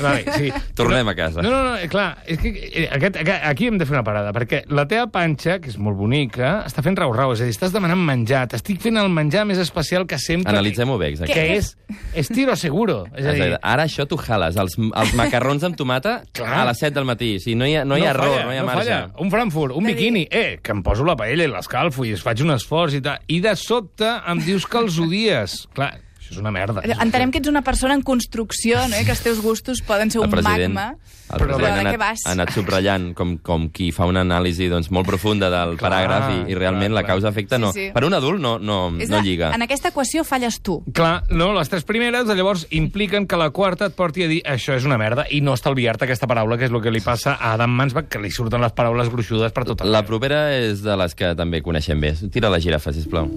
vale, 0.00 0.24
sí. 0.36 0.50
Tornem 0.78 1.08
a 1.08 1.14
casa. 1.16 1.42
No, 1.44 1.50
no, 1.52 1.62
no, 1.66 1.74
eh, 1.76 1.88
clar, 1.92 2.18
és 2.28 2.40
que 2.40 2.52
eh, 2.54 2.86
aquest, 2.92 3.18
aquest, 3.20 3.44
aquí 3.48 3.68
hem 3.68 3.78
de 3.80 3.86
fer 3.88 3.96
una 3.98 4.04
parada, 4.06 4.32
perquè 4.36 4.62
la 4.72 4.86
teva 4.88 5.08
panxa, 5.12 5.58
que 5.62 5.72
és 5.72 5.78
molt 5.80 5.98
bonica, 6.00 6.62
està 6.68 6.84
fent 6.84 6.96
rau-rau, 7.00 7.34
és 7.36 7.42
a 7.44 7.48
dir, 7.48 7.54
estàs 7.56 7.74
demanant 7.74 8.00
menjar, 8.00 8.46
t'estic 8.52 8.80
fent 8.84 9.00
el 9.00 9.10
menjar 9.12 9.44
més 9.48 9.60
especial 9.62 10.06
que 10.08 10.20
sempre... 10.22 10.52
Analitzem-ho 10.52 10.96
bé, 11.00 11.12
exacte. 11.14 11.32
Que 11.36 11.58
és 11.58 11.74
estiro 12.16 12.56
seguro. 12.56 13.02
És 13.16 13.28
a 13.28 13.36
dir. 13.36 13.50
Ara 13.60 13.84
això 13.88 14.08
tu 14.08 14.18
jales, 14.20 14.56
els, 14.60 14.78
els 14.78 15.14
macarrons 15.18 15.64
amb 15.68 15.76
tomata 15.78 16.18
Clar. 16.38 16.62
a 16.62 16.64
les 16.70 16.80
7 16.84 16.94
del 16.96 17.08
matí. 17.08 17.34
O 17.36 17.44
sigui, 17.44 17.56
no 17.60 17.68
hi 17.68 17.76
ha, 17.76 17.84
no 17.88 18.00
hi 18.00 18.06
ha 18.06 18.12
error, 18.14 18.32
falla, 18.32 18.46
no 18.48 18.54
hi 18.56 18.60
ha 18.60 18.64
no 18.64 18.70
marge. 18.72 18.84
Falla. 18.88 19.24
Un 19.24 19.32
Frankfurt, 19.32 19.76
un 19.76 19.88
biquini, 19.88 20.24
eh, 20.30 20.58
que 20.62 20.72
em 20.76 20.82
poso 20.86 21.04
la 21.08 21.16
paella 21.18 21.44
i 21.48 21.52
l'escalfo 21.52 22.06
i 22.08 22.14
es 22.16 22.24
faig 22.24 22.44
un 22.44 22.54
esforç 22.56 22.98
i 22.98 23.02
tal. 23.04 23.20
I 23.28 23.40
de 23.44 23.54
sobte 23.58 24.08
em 24.28 24.42
dius 24.44 24.66
que 24.68 24.80
els 24.80 24.98
odies. 25.18 25.66
Clar, 25.74 25.94
això 26.18 26.34
és 26.34 26.40
una 26.40 26.52
merda. 26.54 26.82
Entenem 27.00 27.30
que 27.32 27.40
ets 27.42 27.48
una 27.48 27.62
persona 27.64 27.94
en 27.96 28.02
construcció, 28.06 28.80
no? 28.88 28.98
i 29.00 29.04
que 29.06 29.14
els 29.14 29.22
teus 29.24 29.40
gustos 29.42 29.80
poden 29.82 30.10
ser 30.12 30.20
un 30.20 30.30
magma. 30.30 30.94
el 31.28 31.40
Però 31.42 31.56
president 31.58 31.74
de 31.74 31.80
ha 31.80 31.82
què 31.82 31.88
anat, 31.88 31.98
vas? 32.00 32.20
ha 32.24 32.32
anat 32.32 32.52
subratllant 32.54 33.10
com, 33.14 33.34
com 33.44 33.66
qui 33.68 33.90
fa 33.92 34.06
una 34.08 34.22
anàlisi 34.24 34.68
doncs, 34.68 34.90
molt 34.90 35.06
profunda 35.08 35.50
del 35.52 35.74
Clar, 35.76 35.90
paràgraf 35.90 36.30
i, 36.32 36.52
i 36.52 36.56
realment 36.56 36.92
clar, 36.92 37.02
la 37.02 37.06
causa-efecte 37.08 37.58
no. 37.60 37.72
Sí, 37.72 37.88
sí. 37.88 37.92
Per 37.92 38.04
un 38.06 38.16
adult 38.16 38.40
no, 38.40 38.54
no, 38.58 38.78
És 39.00 39.10
no 39.12 39.20
lliga. 39.20 39.50
En 39.54 39.64
aquesta 39.64 39.90
equació 39.92 40.24
falles 40.24 40.60
tu. 40.64 40.78
Clar, 40.96 41.24
no, 41.28 41.50
les 41.56 41.68
tres 41.68 41.84
primeres 41.84 42.28
llavors 42.28 42.66
impliquen 42.70 43.26
que 43.28 43.36
la 43.36 43.50
quarta 43.50 43.90
et 43.90 43.96
porti 43.96 44.24
a 44.24 44.28
dir 44.28 44.40
això 44.44 44.76
és 44.76 44.84
una 44.88 44.96
merda 45.00 45.26
i 45.30 45.42
no 45.44 45.52
estalviar-te 45.56 46.08
aquesta 46.08 46.28
paraula, 46.28 46.56
que 46.56 46.68
és 46.68 46.72
el 46.72 46.80
que 46.84 46.92
li 46.92 47.04
passa 47.04 47.36
a 47.36 47.52
Adam 47.58 47.76
Mansbach, 47.76 48.08
que 48.08 48.20
li 48.20 48.30
surten 48.32 48.64
les 48.64 48.72
paraules 48.72 49.08
gruixudes 49.12 49.52
per 49.52 49.64
tot 49.68 49.84
La 49.84 50.04
propera 50.04 50.46
és 50.56 50.80
de 50.84 50.96
les 50.96 51.14
que 51.14 51.34
també 51.36 51.60
coneixem 51.64 52.00
bé. 52.00 52.14
Tira 52.32 52.48
la 52.48 52.60
girafa, 52.60 52.92
sisplau. 52.92 53.28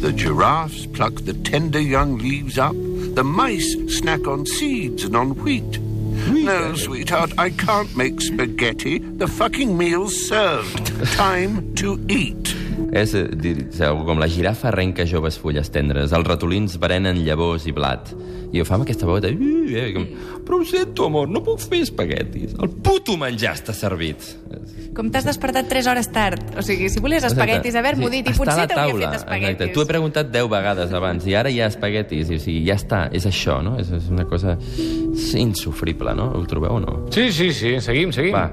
The 0.00 0.14
giraffes 0.14 0.86
pluck 0.86 1.14
the 1.26 1.34
tender 1.34 1.78
young 1.78 2.16
leaves 2.16 2.56
up. 2.56 2.74
The 2.74 3.22
mice 3.22 3.76
snack 3.98 4.26
on 4.26 4.46
seeds 4.46 5.04
and 5.04 5.14
on 5.14 5.34
wheat. 5.44 5.78
No, 5.78 6.72
eh? 6.72 6.74
sweetheart, 6.74 7.32
I 7.36 7.50
can't 7.50 7.94
make 7.94 8.18
spaghetti. 8.22 8.98
The 8.98 9.28
fucking 9.28 9.76
meal's 9.76 10.16
served. 10.26 10.86
Time 11.12 11.74
to 11.74 12.02
eat. 12.08 12.39
És 12.92 13.12
dir- 13.38 13.68
segur, 13.70 14.04
com 14.08 14.18
la 14.18 14.26
girafa 14.28 14.68
arrenca 14.68 15.04
joves 15.06 15.38
fulles 15.38 15.70
tendres, 15.70 16.10
els 16.12 16.26
ratolins 16.26 16.76
berenen 16.82 17.20
llavors 17.24 17.66
i 17.66 17.72
blat. 17.72 18.10
I 18.52 18.58
ho 18.60 18.64
fa 18.66 18.74
amb 18.74 18.82
aquesta 18.82 19.06
veu 19.06 19.20
de... 19.22 19.30
"Uh", 19.30 19.76
eh, 19.78 19.92
com, 19.94 20.06
Però 20.44 20.58
ho 20.58 20.64
sento, 20.66 21.04
amor, 21.06 21.28
no 21.30 21.38
puc 21.46 21.60
fer 21.62 21.82
espaguetis. 21.84 22.56
El 22.58 22.70
puto 22.82 23.14
menjar 23.16 23.52
està 23.54 23.70
servit. 23.72 24.24
Com 24.96 25.06
t'has 25.14 25.22
despertat 25.28 25.68
3 25.70 25.86
hores 25.86 26.08
tard. 26.10 26.42
O 26.58 26.62
sigui, 26.66 26.88
si 26.90 26.98
volies 26.98 27.22
espaguetis, 27.22 27.76
haver-m'ho 27.78 28.08
dit, 28.10 28.26
i 28.26 28.34
potser 28.34 28.66
t'hauria 28.66 29.12
fet 29.12 29.20
espaguetis. 29.20 29.54
Exacte. 29.60 29.72
Tu 29.76 29.80
he 29.84 29.86
preguntat 29.86 30.32
10 30.34 30.48
vegades 30.50 30.92
abans 30.92 31.26
i 31.30 31.36
ara 31.38 31.50
hi 31.54 31.60
ha 31.62 31.68
espaguetis. 31.70 32.30
I, 32.34 32.40
o 32.40 32.42
sigui, 32.42 32.64
ja 32.66 32.74
està, 32.74 33.04
és 33.14 33.24
això, 33.30 33.60
no? 33.62 33.76
És, 33.78 33.92
és 33.94 34.08
una 34.10 34.24
cosa 34.26 34.56
insufrible, 35.38 36.14
no? 36.16 36.32
Ho 36.34 36.42
trobeu 36.46 36.74
o 36.74 36.80
no? 36.80 37.06
Sí, 37.14 37.30
sí, 37.32 37.52
sí, 37.52 37.76
seguim, 37.80 38.10
seguim. 38.12 38.34
Va, 38.34 38.50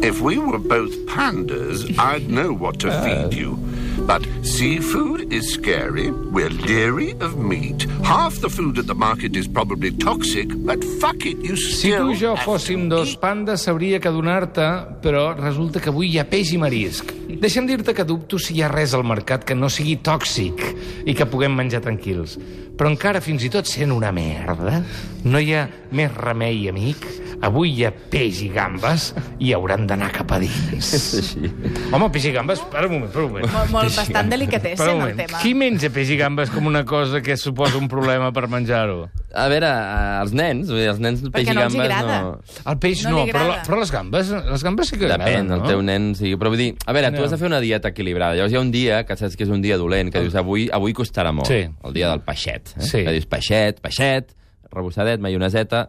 If 0.00 0.20
we 0.20 0.38
were 0.38 0.58
both 0.58 0.94
pandas, 1.06 1.84
I'd 1.98 2.28
know 2.30 2.52
what 2.52 2.78
to 2.80 2.90
feed 3.02 3.34
you. 3.34 3.58
But 4.06 4.22
seafood 4.42 5.32
is 5.32 5.52
scary. 5.52 6.10
We're 6.10 6.50
leery 6.50 7.12
of 7.20 7.36
meat. 7.36 7.82
Half 8.04 8.40
the 8.40 8.48
food 8.48 8.78
at 8.78 8.86
the 8.86 8.94
market 8.94 9.34
is 9.36 9.48
probably 9.48 9.90
toxic, 9.90 10.48
but 10.64 10.82
fuck 11.00 11.26
it, 11.26 11.38
you 11.42 11.56
Si 11.56 11.90
still 11.90 12.06
tu 12.06 12.12
i 12.12 12.14
jo 12.16 12.34
have 12.36 12.44
fóssim 12.46 12.88
dos 12.88 13.10
eat. 13.10 13.20
pandes, 13.20 13.62
sabria 13.66 13.98
que 14.00 14.08
donar-te, 14.08 14.68
però 15.02 15.34
resulta 15.36 15.80
que 15.80 15.90
avui 15.90 16.12
hi 16.14 16.18
ha 16.22 16.24
peix 16.24 16.52
i 16.54 16.58
marisc. 16.62 17.12
Deixa'm 17.28 17.66
dir-te 17.66 17.92
que 17.92 18.04
dubto 18.06 18.38
si 18.38 18.54
hi 18.54 18.62
ha 18.62 18.68
res 18.70 18.94
al 18.94 19.04
mercat 19.04 19.44
que 19.44 19.54
no 19.54 19.68
sigui 19.68 19.98
tòxic 19.98 20.62
i 21.06 21.14
que 21.14 21.26
puguem 21.26 21.54
menjar 21.58 21.82
tranquils. 21.82 22.38
Però 22.78 22.90
encara, 22.92 23.18
fins 23.24 23.42
i 23.42 23.50
tot 23.50 23.66
sent 23.66 23.90
una 23.90 24.12
merda, 24.14 24.82
no 25.26 25.40
hi 25.42 25.50
ha 25.58 25.64
més 25.90 26.12
remei, 26.14 26.68
amic. 26.70 27.06
Avui 27.42 27.70
hi 27.76 27.84
ha 27.86 27.92
peix 28.10 28.40
i 28.42 28.48
gambes 28.50 29.12
i 29.42 29.52
hauran 29.54 29.84
d'anar 29.86 30.08
cap 30.14 30.32
a 30.34 30.38
dins. 30.42 30.88
és 30.98 31.04
així. 31.20 31.50
Home, 31.94 32.08
peix 32.14 32.24
i 32.30 32.32
gambes, 32.34 32.58
espera 32.62 32.88
un 32.88 32.94
moment, 32.96 33.06
espera 33.10 33.26
un 33.26 33.32
moment. 33.36 33.52
Molt, 33.54 33.70
molt 33.74 33.98
bastant 33.98 34.30
delicatessen, 34.32 34.82
un 34.88 34.90
el 34.94 34.98
moment. 35.04 35.20
tema. 35.22 35.38
Qui 35.42 35.52
menja 35.58 35.90
peix 35.94 36.10
i 36.14 36.18
gambes 36.18 36.50
com 36.54 36.66
una 36.70 36.82
cosa 36.86 37.20
que 37.22 37.36
suposa 37.38 37.78
un 37.78 37.86
problema 37.90 38.32
per 38.34 38.48
menjar-ho? 38.50 39.06
A 39.38 39.44
veure, 39.52 39.68
eh, 39.70 40.18
els 40.24 40.32
nens, 40.34 40.70
vull 40.72 40.80
dir, 40.82 40.88
els 40.90 40.98
nens 41.04 41.22
peix 41.30 41.46
i 41.50 41.54
no 41.54 41.66
hi 41.68 41.78
gambes 41.78 41.94
no... 42.08 42.32
El 42.72 42.78
peix 42.82 43.04
No 43.06 43.12
no, 43.14 43.22
però, 43.28 43.42
agrada. 43.44 43.62
però 43.68 43.78
les 43.84 43.92
gambes, 43.94 44.30
les 44.48 44.64
gambes 44.66 44.90
sí 44.90 44.98
que 44.98 45.06
Depèn, 45.06 45.22
agraden, 45.28 45.52
el 45.54 45.62
no? 45.62 45.68
teu 45.70 45.82
nen... 45.84 46.08
Sí, 46.18 46.32
però 46.40 46.50
vull 46.54 46.62
dir, 46.62 46.70
a 46.86 46.94
veure, 46.96 47.12
tu 47.14 47.20
No. 47.22 47.26
has 47.28 47.34
de 47.36 47.38
fer 47.38 47.46
una 47.50 47.60
dieta 47.62 47.92
equilibrada. 47.94 48.34
Llavors 48.38 48.54
hi 48.54 48.58
ha 48.58 48.64
un 48.64 48.72
dia, 48.74 49.02
que 49.06 49.14
saps 49.20 49.36
que 49.38 49.46
és 49.46 49.52
un 49.54 49.62
dia 49.62 49.78
dolent, 49.78 50.10
que 50.10 50.24
dius, 50.26 50.34
avui, 50.40 50.66
avui 50.74 50.96
costarà 50.96 51.30
molt. 51.36 51.46
Sí. 51.52 51.62
El 51.86 51.94
dia 51.94 52.10
del 52.10 52.24
peixet. 52.26 52.67
Eh? 52.76 52.82
Sí. 52.82 53.04
Que 53.04 53.12
dius, 53.16 53.26
peixet, 53.26 53.80
peixet, 53.80 54.34
rebossadet, 54.72 55.20
maioneseta, 55.20 55.88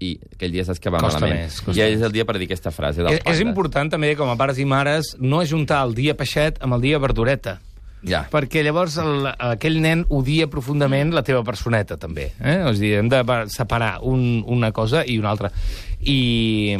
i 0.00 0.16
aquell 0.34 0.50
dia 0.52 0.64
saps 0.66 0.80
que 0.82 0.90
va 0.90 0.98
Costa 1.00 1.20
malament. 1.20 1.44
més, 1.46 1.60
costa 1.62 1.78
I 1.80 1.94
és 1.94 2.02
el 2.02 2.12
dia 2.12 2.24
per 2.26 2.34
dir 2.38 2.48
aquesta 2.48 2.72
frase 2.74 3.02
del 3.02 3.12
És, 3.12 3.20
és 3.20 3.24
panda. 3.24 3.44
important 3.48 3.90
també, 3.92 4.14
com 4.18 4.28
a 4.28 4.34
pares 4.36 4.58
i 4.58 4.64
mares, 4.64 5.14
no 5.20 5.40
ajuntar 5.40 5.84
el 5.86 5.94
dia 5.94 6.16
peixet 6.18 6.58
amb 6.64 6.74
el 6.74 6.80
dia 6.82 6.98
verdureta. 6.98 7.60
Ja. 8.04 8.26
Perquè 8.28 8.60
llavors 8.66 8.98
el, 9.00 9.30
aquell 9.54 9.78
nen 9.80 10.02
odia 10.12 10.44
profundament 10.52 11.14
la 11.14 11.22
teva 11.24 11.40
personeta, 11.46 11.96
també. 11.96 12.32
Eh? 12.40 12.58
És 12.58 12.66
a 12.66 12.72
dir, 12.76 12.90
hem 12.98 13.08
de 13.08 13.22
separar 13.48 13.94
un, 14.02 14.42
una 14.46 14.72
cosa 14.76 15.06
i 15.06 15.16
una 15.18 15.30
altra. 15.30 15.50
I... 16.02 16.76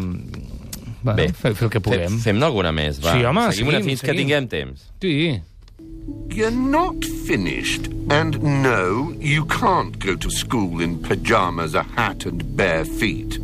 Bueno, 1.05 1.17
Bé, 1.21 1.27
fer, 1.37 1.55
fer 1.55 1.67
el 1.67 1.71
que 1.73 1.81
puguem. 1.85 2.15
Fem-ne 2.21 2.45
alguna 2.47 2.71
més, 2.73 2.97
va. 3.05 3.13
Sí, 3.13 3.25
home, 3.29 3.43
Seguim 3.53 3.69
una 3.69 3.79
seguim, 3.81 3.91
fins 3.91 4.01
que 4.01 4.07
seguim. 4.09 4.23
tinguem 4.23 4.47
temps. 4.49 4.87
Sí. 5.05 5.17
You're 6.29 6.51
not 6.51 7.05
finished. 7.05 7.87
And 8.11 8.43
no, 8.43 9.15
you 9.19 9.45
can't 9.47 9.99
go 9.99 10.17
to 10.17 10.31
school 10.31 10.81
in 10.81 10.99
pajamas, 11.03 11.75
a 11.75 11.83
hat, 11.83 12.27
and 12.27 12.57
bare 12.57 12.85
feet. 12.85 13.39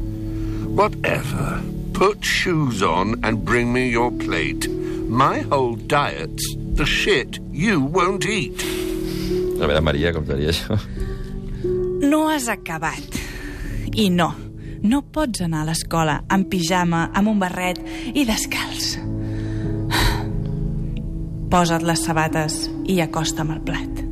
Whatever. 0.66 1.62
Put 1.94 2.24
shoes 2.24 2.82
on 2.82 3.22
and 3.24 3.44
bring 3.44 3.72
me 3.72 3.88
your 3.90 4.10
plate. 4.10 4.68
My 5.08 5.40
whole 5.40 5.76
diet's 5.76 6.44
the 6.74 6.86
shit 6.86 7.38
you 7.52 7.80
won't 7.80 8.24
eat. 8.24 8.62
A 9.60 9.66
veure, 9.66 9.80
Maria, 9.80 10.12
com 10.12 10.24
seria 10.24 10.52
això? 10.52 10.78
No 12.00 12.26
has 12.30 12.48
acabat. 12.48 13.18
I 13.92 14.08
no, 14.08 14.30
no 14.82 15.02
pots 15.02 15.42
anar 15.44 15.64
a 15.64 15.68
l'escola 15.68 16.20
amb 16.32 16.48
pijama, 16.48 17.10
amb 17.12 17.34
un 17.34 17.42
barret 17.42 17.82
i 18.14 18.24
descalç. 18.24 18.94
Posa't 21.50 21.82
les 21.82 22.04
sabates 22.06 22.68
i 22.86 23.00
acosta'm 23.02 23.50
el 23.56 23.60
plat. 23.66 24.06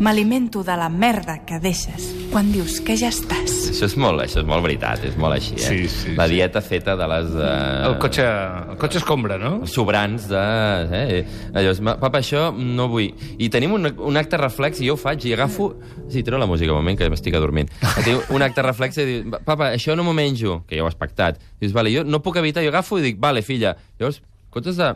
M'alimento 0.00 0.62
de 0.64 0.72
la 0.80 0.88
merda 0.88 1.42
que 1.44 1.58
deixes 1.60 2.06
quan 2.32 2.48
dius 2.54 2.78
que 2.80 2.94
ja 2.96 3.10
estàs. 3.12 3.52
Això 3.68 3.84
és 3.84 3.94
molt, 4.00 4.22
això 4.24 4.40
és 4.40 4.46
molt 4.48 4.64
veritat, 4.64 5.02
és 5.04 5.16
molt 5.20 5.34
així, 5.36 5.58
eh? 5.58 5.66
Sí, 5.66 5.80
sí, 5.92 6.14
La 6.16 6.24
sí. 6.26 6.38
dieta 6.38 6.62
feta 6.64 6.94
de 6.96 7.08
les... 7.10 7.34
Eh, 7.36 7.50
El 7.90 7.96
cotxe, 8.00 8.24
el 8.72 8.78
cotxe 8.80 8.98
escombra, 9.02 9.36
no? 9.38 9.58
els 9.60 9.74
sobrants 9.76 10.24
de... 10.30 10.40
Eh, 10.40 11.20
allò, 11.52 11.74
és, 11.74 11.82
"Ma- 11.84 11.98
papa, 12.00 12.22
això 12.22 12.46
no 12.56 12.88
vull. 12.88 13.10
I 13.38 13.50
tenim 13.52 13.74
un, 13.76 13.90
un 13.92 14.16
acte 14.16 14.40
reflex, 14.40 14.80
i 14.80 14.88
jo 14.88 14.94
ho 14.96 15.00
faig, 15.00 15.26
i 15.28 15.34
agafo... 15.36 15.74
Sí, 16.08 16.22
treu 16.24 16.40
la 16.40 16.48
música 16.48 16.72
un 16.72 16.80
moment, 16.80 16.96
que 16.98 17.10
m'estic 17.12 17.36
adormint. 17.36 17.68
Tinc 18.06 18.30
un 18.32 18.42
acte 18.46 18.64
reflex 18.64 18.96
i 19.04 19.04
diu, 19.10 19.36
papa, 19.44 19.68
això 19.76 19.94
no 19.98 20.02
m'ho 20.08 20.16
menjo, 20.16 20.62
que 20.66 20.80
ja 20.80 20.82
ho 20.82 20.88
has 20.88 20.96
pactat. 20.96 21.38
Dius, 21.60 21.76
vale, 21.76 21.92
jo 21.92 22.06
no 22.08 22.22
puc 22.24 22.40
evitar, 22.40 22.64
jo 22.64 22.72
agafo 22.72 22.98
i 22.98 23.04
dic, 23.10 23.20
vale, 23.20 23.42
filla. 23.44 23.76
Llavors, 24.00 24.22
en 24.24 24.50
comptes 24.56 24.80
de 24.80 24.94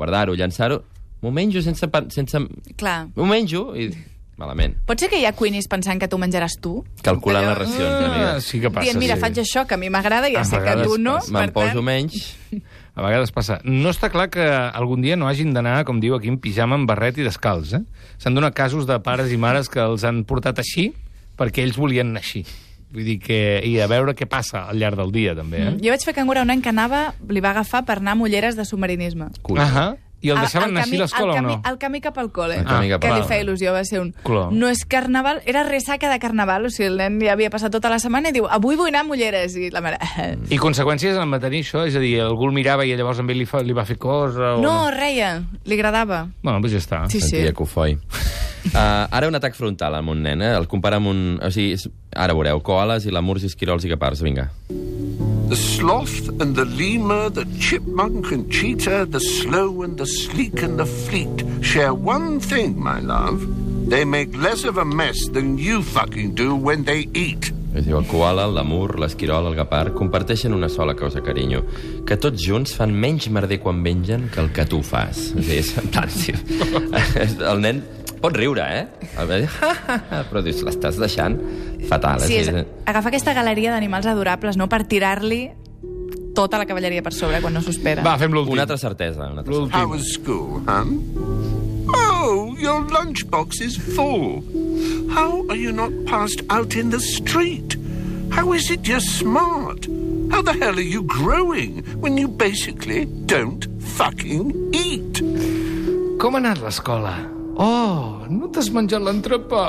guardar-ho, 0.00 0.32
llançar-ho, 0.38 0.80
m'ho 1.22 1.30
menjo 1.32 1.62
sense... 1.62 1.88
sense... 2.14 2.38
Clar. 2.76 3.06
M'ho 3.16 3.26
menjo 3.26 3.70
i... 3.76 3.90
Malament. 4.36 4.74
Pot 4.84 5.00
ser 5.00 5.08
que 5.08 5.16
hi 5.16 5.24
ha 5.24 5.30
cuinis 5.32 5.64
pensant 5.64 5.96
que 5.96 6.10
tu 6.12 6.18
menjaràs 6.20 6.58
tu? 6.60 6.82
Calculant 7.00 7.46
les 7.48 7.56
racions, 7.56 7.88
Ah, 7.88 8.08
amiga. 8.10 8.32
sí 8.44 8.58
que 8.60 8.68
passa, 8.68 8.84
Dient, 8.84 8.98
mira, 9.00 9.14
sí. 9.16 9.22
faig 9.22 9.38
això, 9.40 9.62
que 9.64 9.72
a 9.72 9.78
mi 9.80 9.88
m'agrada, 9.88 10.28
i 10.28 10.34
ja 10.34 10.42
A 10.42 10.44
sé 10.44 10.58
que 10.58 10.60
vegades 10.66 10.90
tu 10.90 10.98
no. 11.00 11.14
Me'n 11.32 11.52
poso 11.56 11.78
tant- 11.78 11.86
menys... 11.88 12.34
A 12.96 13.02
vegades 13.04 13.32
passa. 13.32 13.58
No 13.64 13.90
està 13.92 14.08
clar 14.12 14.28
que 14.32 14.44
algun 14.44 15.00
dia 15.04 15.16
no 15.16 15.26
hagin 15.28 15.52
d'anar, 15.56 15.82
com 15.88 15.98
diu 16.00 16.14
aquí, 16.16 16.28
en 16.32 16.36
pijama, 16.40 16.76
amb 16.76 16.88
barret 16.88 17.16
i 17.20 17.24
descalç, 17.24 17.74
eh? 17.76 17.82
S'han 18.20 18.36
donat 18.36 18.54
casos 18.56 18.86
de 18.88 18.96
pares 19.04 19.32
i 19.32 19.36
mares 19.40 19.68
que 19.72 19.80
els 19.80 20.04
han 20.04 20.22
portat 20.28 20.60
així 20.60 20.90
perquè 21.36 21.64
ells 21.64 21.76
volien 21.80 22.08
anar 22.12 22.20
així. 22.24 22.44
Vull 22.92 23.04
dir 23.08 23.18
que... 23.20 23.40
I 23.68 23.74
a 23.84 23.88
veure 23.88 24.12
què 24.16 24.24
passa 24.28 24.66
al 24.70 24.76
llarg 24.80 24.96
del 25.00 25.12
dia, 25.16 25.34
també, 25.36 25.60
eh? 25.64 25.70
Mm. 25.74 25.80
Jo 25.84 25.92
vaig 25.96 26.04
fer 26.08 26.14
cangura 26.16 26.44
un 26.44 26.52
any 26.52 26.60
que 26.64 26.72
anava, 26.72 27.02
li 27.28 27.40
va 27.44 27.50
agafar 27.56 27.84
per 27.88 27.98
anar 28.00 28.14
a 28.16 28.20
mulleres 28.20 28.56
de 28.56 28.64
submarinisme. 28.68 29.28
Cul. 29.44 29.60
Ahà. 29.60 29.94
I 30.24 30.30
el 30.32 30.38
Al- 30.38 30.44
deixaven 30.46 30.70
al 30.70 30.70
anar 30.72 30.82
així 30.86 30.92
camí- 30.96 30.98
a 30.98 31.04
l'escola 31.04 31.32
al 31.32 31.38
o 31.38 31.42
no? 31.46 31.54
Al 31.68 31.76
camí 31.78 32.00
cap 32.00 32.16
al 32.18 32.30
col·le. 32.32 32.56
Camí 32.64 32.88
cap 32.88 33.02
que 33.02 33.08
al 33.12 33.20
li 33.20 33.26
feia 33.28 33.44
il·lusió, 33.44 33.72
va 33.74 33.82
ser 33.84 34.00
un... 34.00 34.12
Clar. 34.24 34.46
No 34.50 34.70
és 34.72 34.80
carnaval, 34.88 35.42
era 35.44 35.62
ressaca 35.68 36.08
de 36.10 36.18
carnaval, 36.18 36.64
o 36.66 36.70
sigui, 36.72 36.88
el 36.88 36.96
nen 36.96 37.18
ja 37.20 37.34
havia 37.36 37.50
passat 37.52 37.70
tota 37.74 37.90
la 37.92 37.98
setmana 38.02 38.32
i 38.32 38.36
diu, 38.36 38.46
avui 38.48 38.78
vull 38.80 38.88
anar 38.88 39.04
a 39.04 39.08
mulleres, 39.10 39.54
i 39.60 39.68
la 39.70 39.82
mare... 39.84 39.98
I 40.54 40.58
conseqüències 40.58 41.20
en 41.20 41.28
mantenir 41.28 41.60
això? 41.66 41.84
És 41.86 41.94
a 41.94 42.02
dir, 42.02 42.14
algú 42.24 42.48
el 42.48 42.56
mirava 42.56 42.86
i 42.88 42.96
llavors 42.96 43.20
amb 43.22 43.30
ell 43.30 43.38
li, 43.44 43.46
fa, 43.46 43.60
li 43.62 43.76
va 43.76 43.84
fer 43.84 43.98
cosa? 44.00 44.54
O 44.56 44.64
No, 44.64 44.90
reia, 44.90 45.42
li 45.68 45.76
agradava. 45.78 46.24
Bueno, 46.42 46.58
doncs 46.64 46.72
ja 46.78 46.82
està. 46.82 47.04
Sí, 47.12 47.20
sí. 47.20 47.36
Sentia 47.36 47.52
cofoi. 47.54 47.98
Uh, 48.72 49.04
ara 49.20 49.28
un 49.28 49.36
atac 49.36 49.54
frontal 49.54 49.94
amb 50.00 50.10
un 50.16 50.24
nen, 50.24 50.42
eh? 50.42 50.54
El 50.56 50.66
compara 50.66 50.96
amb 50.96 51.12
un... 51.12 51.22
O 51.44 51.52
sigui, 51.54 51.76
ara 52.16 52.34
veureu, 52.34 52.64
koalas 52.64 53.04
i 53.06 53.12
lamurs 53.14 53.44
i 53.44 53.52
esquirols 53.52 53.84
i 53.84 53.92
guepards, 53.92 54.24
vinga. 54.24 54.48
The 55.48 55.54
sloth 55.54 56.28
and 56.40 56.56
the 56.56 56.64
lemur, 56.64 57.30
the 57.30 57.44
chipmunk 57.60 58.32
and 58.32 58.50
cheetah, 58.50 59.06
the 59.06 59.20
slow 59.20 59.82
and 59.82 59.96
the 59.96 60.06
sleek 60.06 60.60
and 60.60 60.76
the 60.76 60.86
fleet 60.86 61.64
share 61.64 61.94
one 61.94 62.40
thing, 62.40 62.76
my 62.82 62.98
love. 62.98 63.46
They 63.88 64.04
make 64.04 64.36
less 64.36 64.64
of 64.64 64.76
a 64.76 64.84
mess 64.84 65.28
than 65.28 65.56
you 65.56 65.84
fucking 65.84 66.34
do 66.34 66.56
when 66.56 66.82
they 66.82 67.08
eat. 67.14 67.52
Es 67.76 67.84
diu 67.84 67.98
el 67.98 68.06
koala, 68.08 68.46
el 68.48 68.54
lamur, 68.56 68.96
l'esquirol, 69.00 69.50
el 69.50 69.56
guepard 69.58 69.92
comparteixen 69.96 70.54
una 70.56 70.70
sola 70.72 70.94
cosa, 70.96 71.20
carinyo, 71.24 71.62
que 72.08 72.16
tots 72.16 72.40
junts 72.40 72.72
fan 72.78 72.94
menys 72.96 73.28
merder 73.28 73.60
quan 73.60 73.82
mengen 73.82 74.30
que 74.32 74.40
el 74.40 74.48
que 74.56 74.64
tu 74.68 74.80
fas. 74.86 75.30
O 75.36 75.42
sigui, 75.42 75.60
és 75.60 75.74
en 75.82 75.90
plan, 75.92 76.08
sí. 76.12 76.32
el 77.52 77.60
nen 77.60 77.82
pot 78.22 78.32
riure, 78.36 78.64
eh? 78.64 79.10
El 79.20 79.28
nen, 79.28 79.46
ha, 79.60 79.74
ha, 79.76 79.98
ha, 80.00 80.22
però 80.30 80.40
dius, 80.44 80.64
l'estàs 80.64 80.96
deixant 81.02 81.36
fatal. 81.90 82.24
Sí, 82.24 82.40
és 82.40 82.50
agafar 82.88 83.12
aquesta 83.12 83.36
galeria 83.36 83.74
d'animals 83.76 84.08
adorables, 84.08 84.56
no 84.56 84.70
per 84.72 84.86
tirar-li 84.88 85.44
tota 86.36 86.60
la 86.60 86.66
cavalleria 86.68 87.04
per 87.04 87.12
sobre 87.16 87.40
quan 87.44 87.54
no 87.56 87.62
s'ho 87.64 87.72
espera. 87.72 88.04
Va, 88.04 88.16
fem 88.20 88.32
l'últim. 88.32 88.56
una 88.56 88.64
altra 88.64 88.80
certesa. 88.80 89.28
Una 89.32 89.44
altra 89.44 89.52
certesa. 89.52 89.82
How 89.84 89.92
was 89.92 90.12
school, 90.16 90.62
hon? 90.68 90.96
Oh, 91.92 92.56
your 92.58 92.82
lunchbox 92.92 93.60
is 93.60 93.76
full. 93.76 94.42
How 95.08 95.46
are 95.48 95.56
you 95.56 95.72
not 95.72 95.92
passed 96.06 96.42
out 96.50 96.76
in 96.76 96.90
the 96.90 97.00
street? 97.00 97.76
How 98.30 98.52
is 98.52 98.70
it 98.70 98.86
you're 98.86 99.00
smart? 99.00 99.86
How 100.30 100.42
the 100.42 100.52
hell 100.52 100.76
are 100.76 100.90
you 100.94 101.02
growing 101.02 101.84
when 102.00 102.18
you 102.18 102.28
basically 102.28 103.06
don't 103.26 103.64
fucking 103.96 104.52
eat? 104.74 105.22
Com 106.20 106.34
ha 106.36 106.42
anat 106.42 106.60
l'escola? 106.60 107.16
Oh, 107.56 108.26
no 108.28 108.50
t'has 108.52 108.68
menjat 108.68 109.00
l'entrepà. 109.00 109.64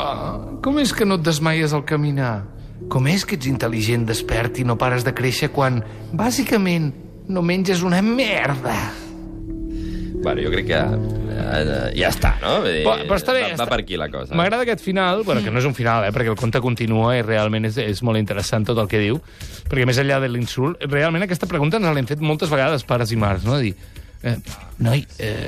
Com 0.63 0.79
és 0.83 0.91
que 0.91 1.07
no 1.07 1.15
et 1.15 1.23
desmaies 1.23 1.71
al 1.71 1.85
caminar? 1.87 2.43
Com 2.91 3.07
és 3.07 3.23
que 3.23 3.37
ets 3.39 3.47
intel·ligent, 3.47 4.05
despert 4.09 4.59
i 4.59 4.67
no 4.67 4.75
pares 4.79 5.07
de 5.07 5.15
créixer 5.15 5.53
quan, 5.55 5.79
bàsicament, 6.11 6.91
no 7.31 7.43
menges 7.43 7.83
una 7.87 8.01
merda? 8.03 9.06
Bueno, 10.27 10.43
jo 10.43 10.51
crec 10.51 10.67
que 10.67 10.77
eh, 10.77 11.91
ja 11.95 12.09
està, 12.11 12.33
no? 12.43 12.57
Vull 12.65 12.73
dir, 12.73 12.81
Però, 12.83 12.95
però 13.07 13.19
està 13.21 13.35
bé. 13.35 13.45
Va, 13.53 13.61
va 13.63 13.69
per 13.71 13.79
aquí 13.83 13.99
la 13.99 14.09
cosa. 14.11 14.35
M'agrada 14.35 14.65
aquest 14.67 14.83
final, 14.83 15.23
bueno, 15.27 15.43
que 15.45 15.53
no 15.53 15.61
és 15.61 15.67
un 15.69 15.75
final, 15.77 16.03
eh, 16.07 16.11
perquè 16.15 16.33
el 16.33 16.39
conte 16.39 16.59
continua 16.63 17.13
i 17.17 17.23
realment 17.23 17.69
és, 17.69 17.77
és 17.79 18.03
molt 18.03 18.19
interessant 18.19 18.67
tot 18.67 18.81
el 18.83 18.89
que 18.91 18.99
diu, 18.99 19.21
perquè 19.71 19.87
més 19.87 19.99
enllà 20.03 20.19
de 20.23 20.31
l'insult, 20.33 20.83
realment 20.91 21.23
aquesta 21.23 21.47
pregunta 21.47 21.79
ens 21.79 21.87
l'hem 21.95 22.09
fet 22.09 22.19
moltes 22.23 22.51
vegades 22.51 22.83
pares 22.87 23.13
i 23.15 23.19
mares, 23.19 23.47
no? 23.47 23.55
De 23.55 23.69
dir, 23.69 24.03
eh, 24.27 24.65
noi, 24.77 25.01
eh, 25.17 25.47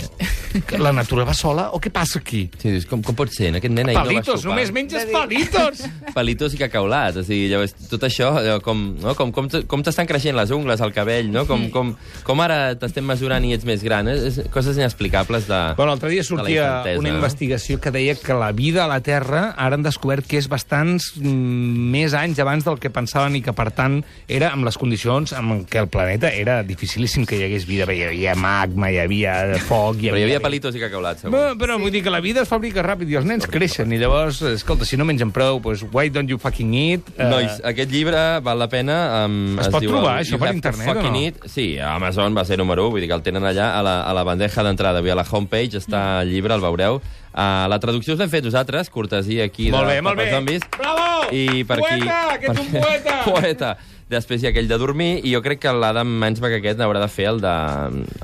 que 0.65 0.80
la 0.82 0.92
natura 0.96 1.24
va 1.28 1.36
sola 1.38 1.68
o 1.76 1.80
què 1.82 1.92
passa 1.94 2.18
aquí? 2.18 2.48
Sí, 2.58 2.72
dius, 2.74 2.88
com, 2.89 3.04
com 3.06 3.18
pot 3.18 3.30
ser? 3.34 3.52
Aquest 3.60 3.74
nen 3.76 3.92
ahir 3.92 4.00
Palitos, 4.00 4.26
no 4.26 4.34
va 4.34 4.42
sopar. 4.42 4.56
només 4.56 4.72
menges 4.74 5.06
palitos! 5.13 5.84
palitos 6.18 6.56
i 6.56 6.62
cacaulats, 6.63 7.20
o 7.22 7.26
sigui, 7.28 7.50
llavors, 7.52 7.76
tot 7.92 8.08
això, 8.08 8.32
allò, 8.42 8.58
com, 8.65 8.82
no? 9.04 9.13
com, 9.20 9.34
com, 9.36 9.50
com 9.70 9.86
t'estan 9.86 10.10
creixent 10.10 10.38
les 10.38 10.54
ungles, 10.56 10.82
el 10.82 10.94
cabell, 10.96 11.30
no? 11.34 11.46
com, 11.50 11.68
com, 11.74 11.94
com 12.26 12.42
ara 12.46 12.74
t'estem 12.80 13.06
mesurant 13.06 13.46
i 13.46 13.54
ets 13.58 13.68
més 13.70 13.86
gran, 13.86 14.10
és, 14.10 14.26
és 14.32 14.50
coses 14.54 14.80
inexplicables 14.82 15.46
de... 15.50 15.62
Bueno, 15.78 15.94
l'altre 15.94 16.10
dia 16.13 16.26
sortia 16.26 16.70
una 16.98 17.13
investigació 17.13 17.78
que 17.84 17.94
deia 17.94 18.18
que 18.18 18.38
la 18.38 18.50
vida 18.56 18.86
a 18.86 18.89
la 18.89 19.00
Terra 19.06 19.52
ara 19.58 19.78
han 19.78 19.86
descobert 19.86 20.26
que 20.26 20.42
és 20.42 20.50
bastants 20.50 21.12
mm, 21.20 21.86
més 21.94 22.18
anys 22.18 22.42
abans 22.42 22.65
del 22.65 22.82
que 22.82 22.89
pensaven 22.94 23.38
i 23.38 23.44
que, 23.46 23.54
per 23.54 23.70
tant, 23.78 24.02
era 24.28 24.50
amb 24.56 24.65
les 24.65 24.78
condicions 24.80 25.34
en 25.38 25.65
què 25.70 25.84
el 25.84 25.92
planeta 25.92 26.34
era 26.34 26.60
dificilíssim 26.65 27.30
que 27.30 27.38
hi 27.38 27.46
hagués 27.46 27.70
vida. 27.70 27.86
Hi 27.89 28.04
havia 28.10 28.36
magma, 28.70 28.90
hi 28.92 29.00
havia 29.02 29.34
foc... 29.66 30.00
Però 30.04 30.18
hi 30.18 30.24
havia 30.28 30.40
palitos 30.44 30.76
i 30.78 30.82
cacaulats, 30.82 31.24
segur. 31.24 31.34
Però, 31.36 31.56
però 31.60 31.78
vull 31.82 31.92
dir 31.94 32.02
que 32.06 32.14
la 32.14 32.22
vida 32.24 32.44
es 32.46 32.50
fabrica 32.52 32.84
ràpid 32.86 33.10
i 33.12 33.18
els 33.20 33.28
nens 33.28 33.48
creixen 33.50 33.92
i 33.96 34.00
llavors, 34.02 34.42
escolta, 34.54 34.86
si 34.88 34.98
no 35.00 35.08
mengen 35.10 35.34
prou, 35.36 35.60
pues, 35.64 35.84
why 35.94 36.10
don't 36.14 36.30
you 36.30 36.40
fucking 36.42 36.74
eat? 36.78 37.10
Eh, 37.18 37.28
Nois, 37.30 37.60
aquest 37.66 37.92
llibre 37.94 38.22
val 38.46 38.60
la 38.62 38.70
pena. 38.72 39.26
Um, 39.26 39.58
Es 39.60 39.70
pot 39.74 39.84
diu 39.84 39.94
trobar, 39.94 40.20
això, 40.24 40.40
per 40.42 40.54
internet, 40.54 40.92
o 40.94 41.04
no? 41.04 41.16
Eat. 41.20 41.48
Sí, 41.52 41.72
a 41.80 41.96
Amazon 41.98 42.38
va 42.38 42.46
ser 42.48 42.60
número 42.62 42.88
1, 42.88 42.96
vull 42.96 43.04
dir 43.04 43.10
que 43.12 43.18
el 43.18 43.26
tenen 43.26 43.46
allà 43.50 43.72
a 43.78 43.84
la, 43.86 43.96
a 44.06 44.14
la 44.16 44.26
bandeja 44.28 44.66
d'entrada. 44.66 45.02
A 45.02 45.18
la 45.18 45.26
homepage 45.26 45.80
està 45.80 46.22
el 46.24 46.30
llibre, 46.34 46.54
el 46.54 46.62
veureu. 46.62 47.00
Uh, 47.30 47.68
la 47.70 47.78
traducció 47.82 48.16
us 48.16 48.20
l'hem 48.20 48.30
fet 48.32 48.44
nosaltres, 48.44 48.90
cortesia 48.90 49.46
aquí 49.46 49.70
Molt 49.72 49.86
de 49.86 49.94
bé, 49.94 50.02
molt 50.02 50.18
Papa 50.18 50.26
bé. 50.26 50.34
Zombis. 50.34 50.66
Bravo! 50.76 51.30
I 51.32 51.64
per 51.70 51.78
aquí... 51.78 52.02
Poeta, 52.02 52.40
que 52.42 52.50
ets 52.50 52.62
un 52.62 52.72
poeta! 52.74 53.18
poeta. 53.30 53.72
Després 54.10 54.41
hi 54.41 54.48
ha 54.48 54.50
aquell 54.50 54.65
de 54.65 54.78
dormir, 54.82 55.19
i 55.22 55.36
jo 55.36 55.39
crec 55.45 55.60
que 55.62 55.69
l'Adam 55.69 56.10
Mansbach 56.22 56.56
aquest 56.58 56.80
haurà 56.82 56.98
de 57.04 57.08
fer 57.13 57.28
el 57.30 57.41
de... 57.43 57.52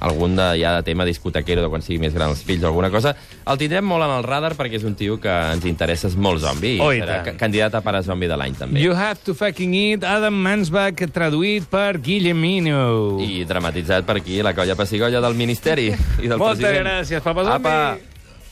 algun 0.02 0.34
de, 0.34 0.48
ja 0.58 0.72
de 0.80 0.82
tema 0.88 1.06
discotequero 1.06 1.62
de 1.62 1.70
quan 1.70 1.86
sigui 1.86 2.00
més 2.02 2.16
gran 2.16 2.34
els 2.34 2.42
fills 2.42 2.66
o 2.66 2.72
alguna 2.72 2.90
cosa. 2.90 3.14
El 3.46 3.60
tindrem 3.62 3.86
molt 3.86 4.02
en 4.08 4.16
el 4.16 4.26
radar 4.26 4.56
perquè 4.58 4.80
és 4.80 4.88
un 4.90 4.98
tio 4.98 5.20
que 5.22 5.30
ens 5.54 5.68
interessa 5.70 6.10
és 6.10 6.18
molt 6.18 6.42
zombi. 6.42 6.80
Oh, 6.82 6.90
i 6.90 7.04
serà 7.04 7.20
tant. 7.28 7.38
candidat 7.38 7.78
a 7.78 7.84
pare 7.86 8.02
zombi 8.02 8.26
de 8.32 8.40
l'any, 8.42 8.58
també. 8.58 8.82
You 8.82 8.98
have 8.98 9.22
to 9.30 9.38
fucking 9.38 9.78
eat, 9.78 10.10
Adam 10.10 10.42
Mansbach, 10.42 11.06
traduït 11.14 11.70
per 11.70 12.00
Guillemino. 12.02 13.22
I 13.22 13.46
dramatitzat 13.46 14.10
per 14.10 14.18
aquí, 14.24 14.42
la 14.42 14.58
colla 14.58 14.74
pessigolla 14.80 15.22
del 15.22 15.38
Ministeri 15.38 15.92
i 15.94 16.26
del 16.26 16.42
Moltes 16.42 16.66
president. 16.66 16.90
gràcies, 16.90 17.22
Papa 17.22 17.46
Zombi. 17.46 17.70
Apa. 17.70 17.98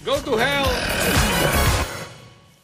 Go 0.05 0.21
to 0.21 0.37
hell! 0.37 1.62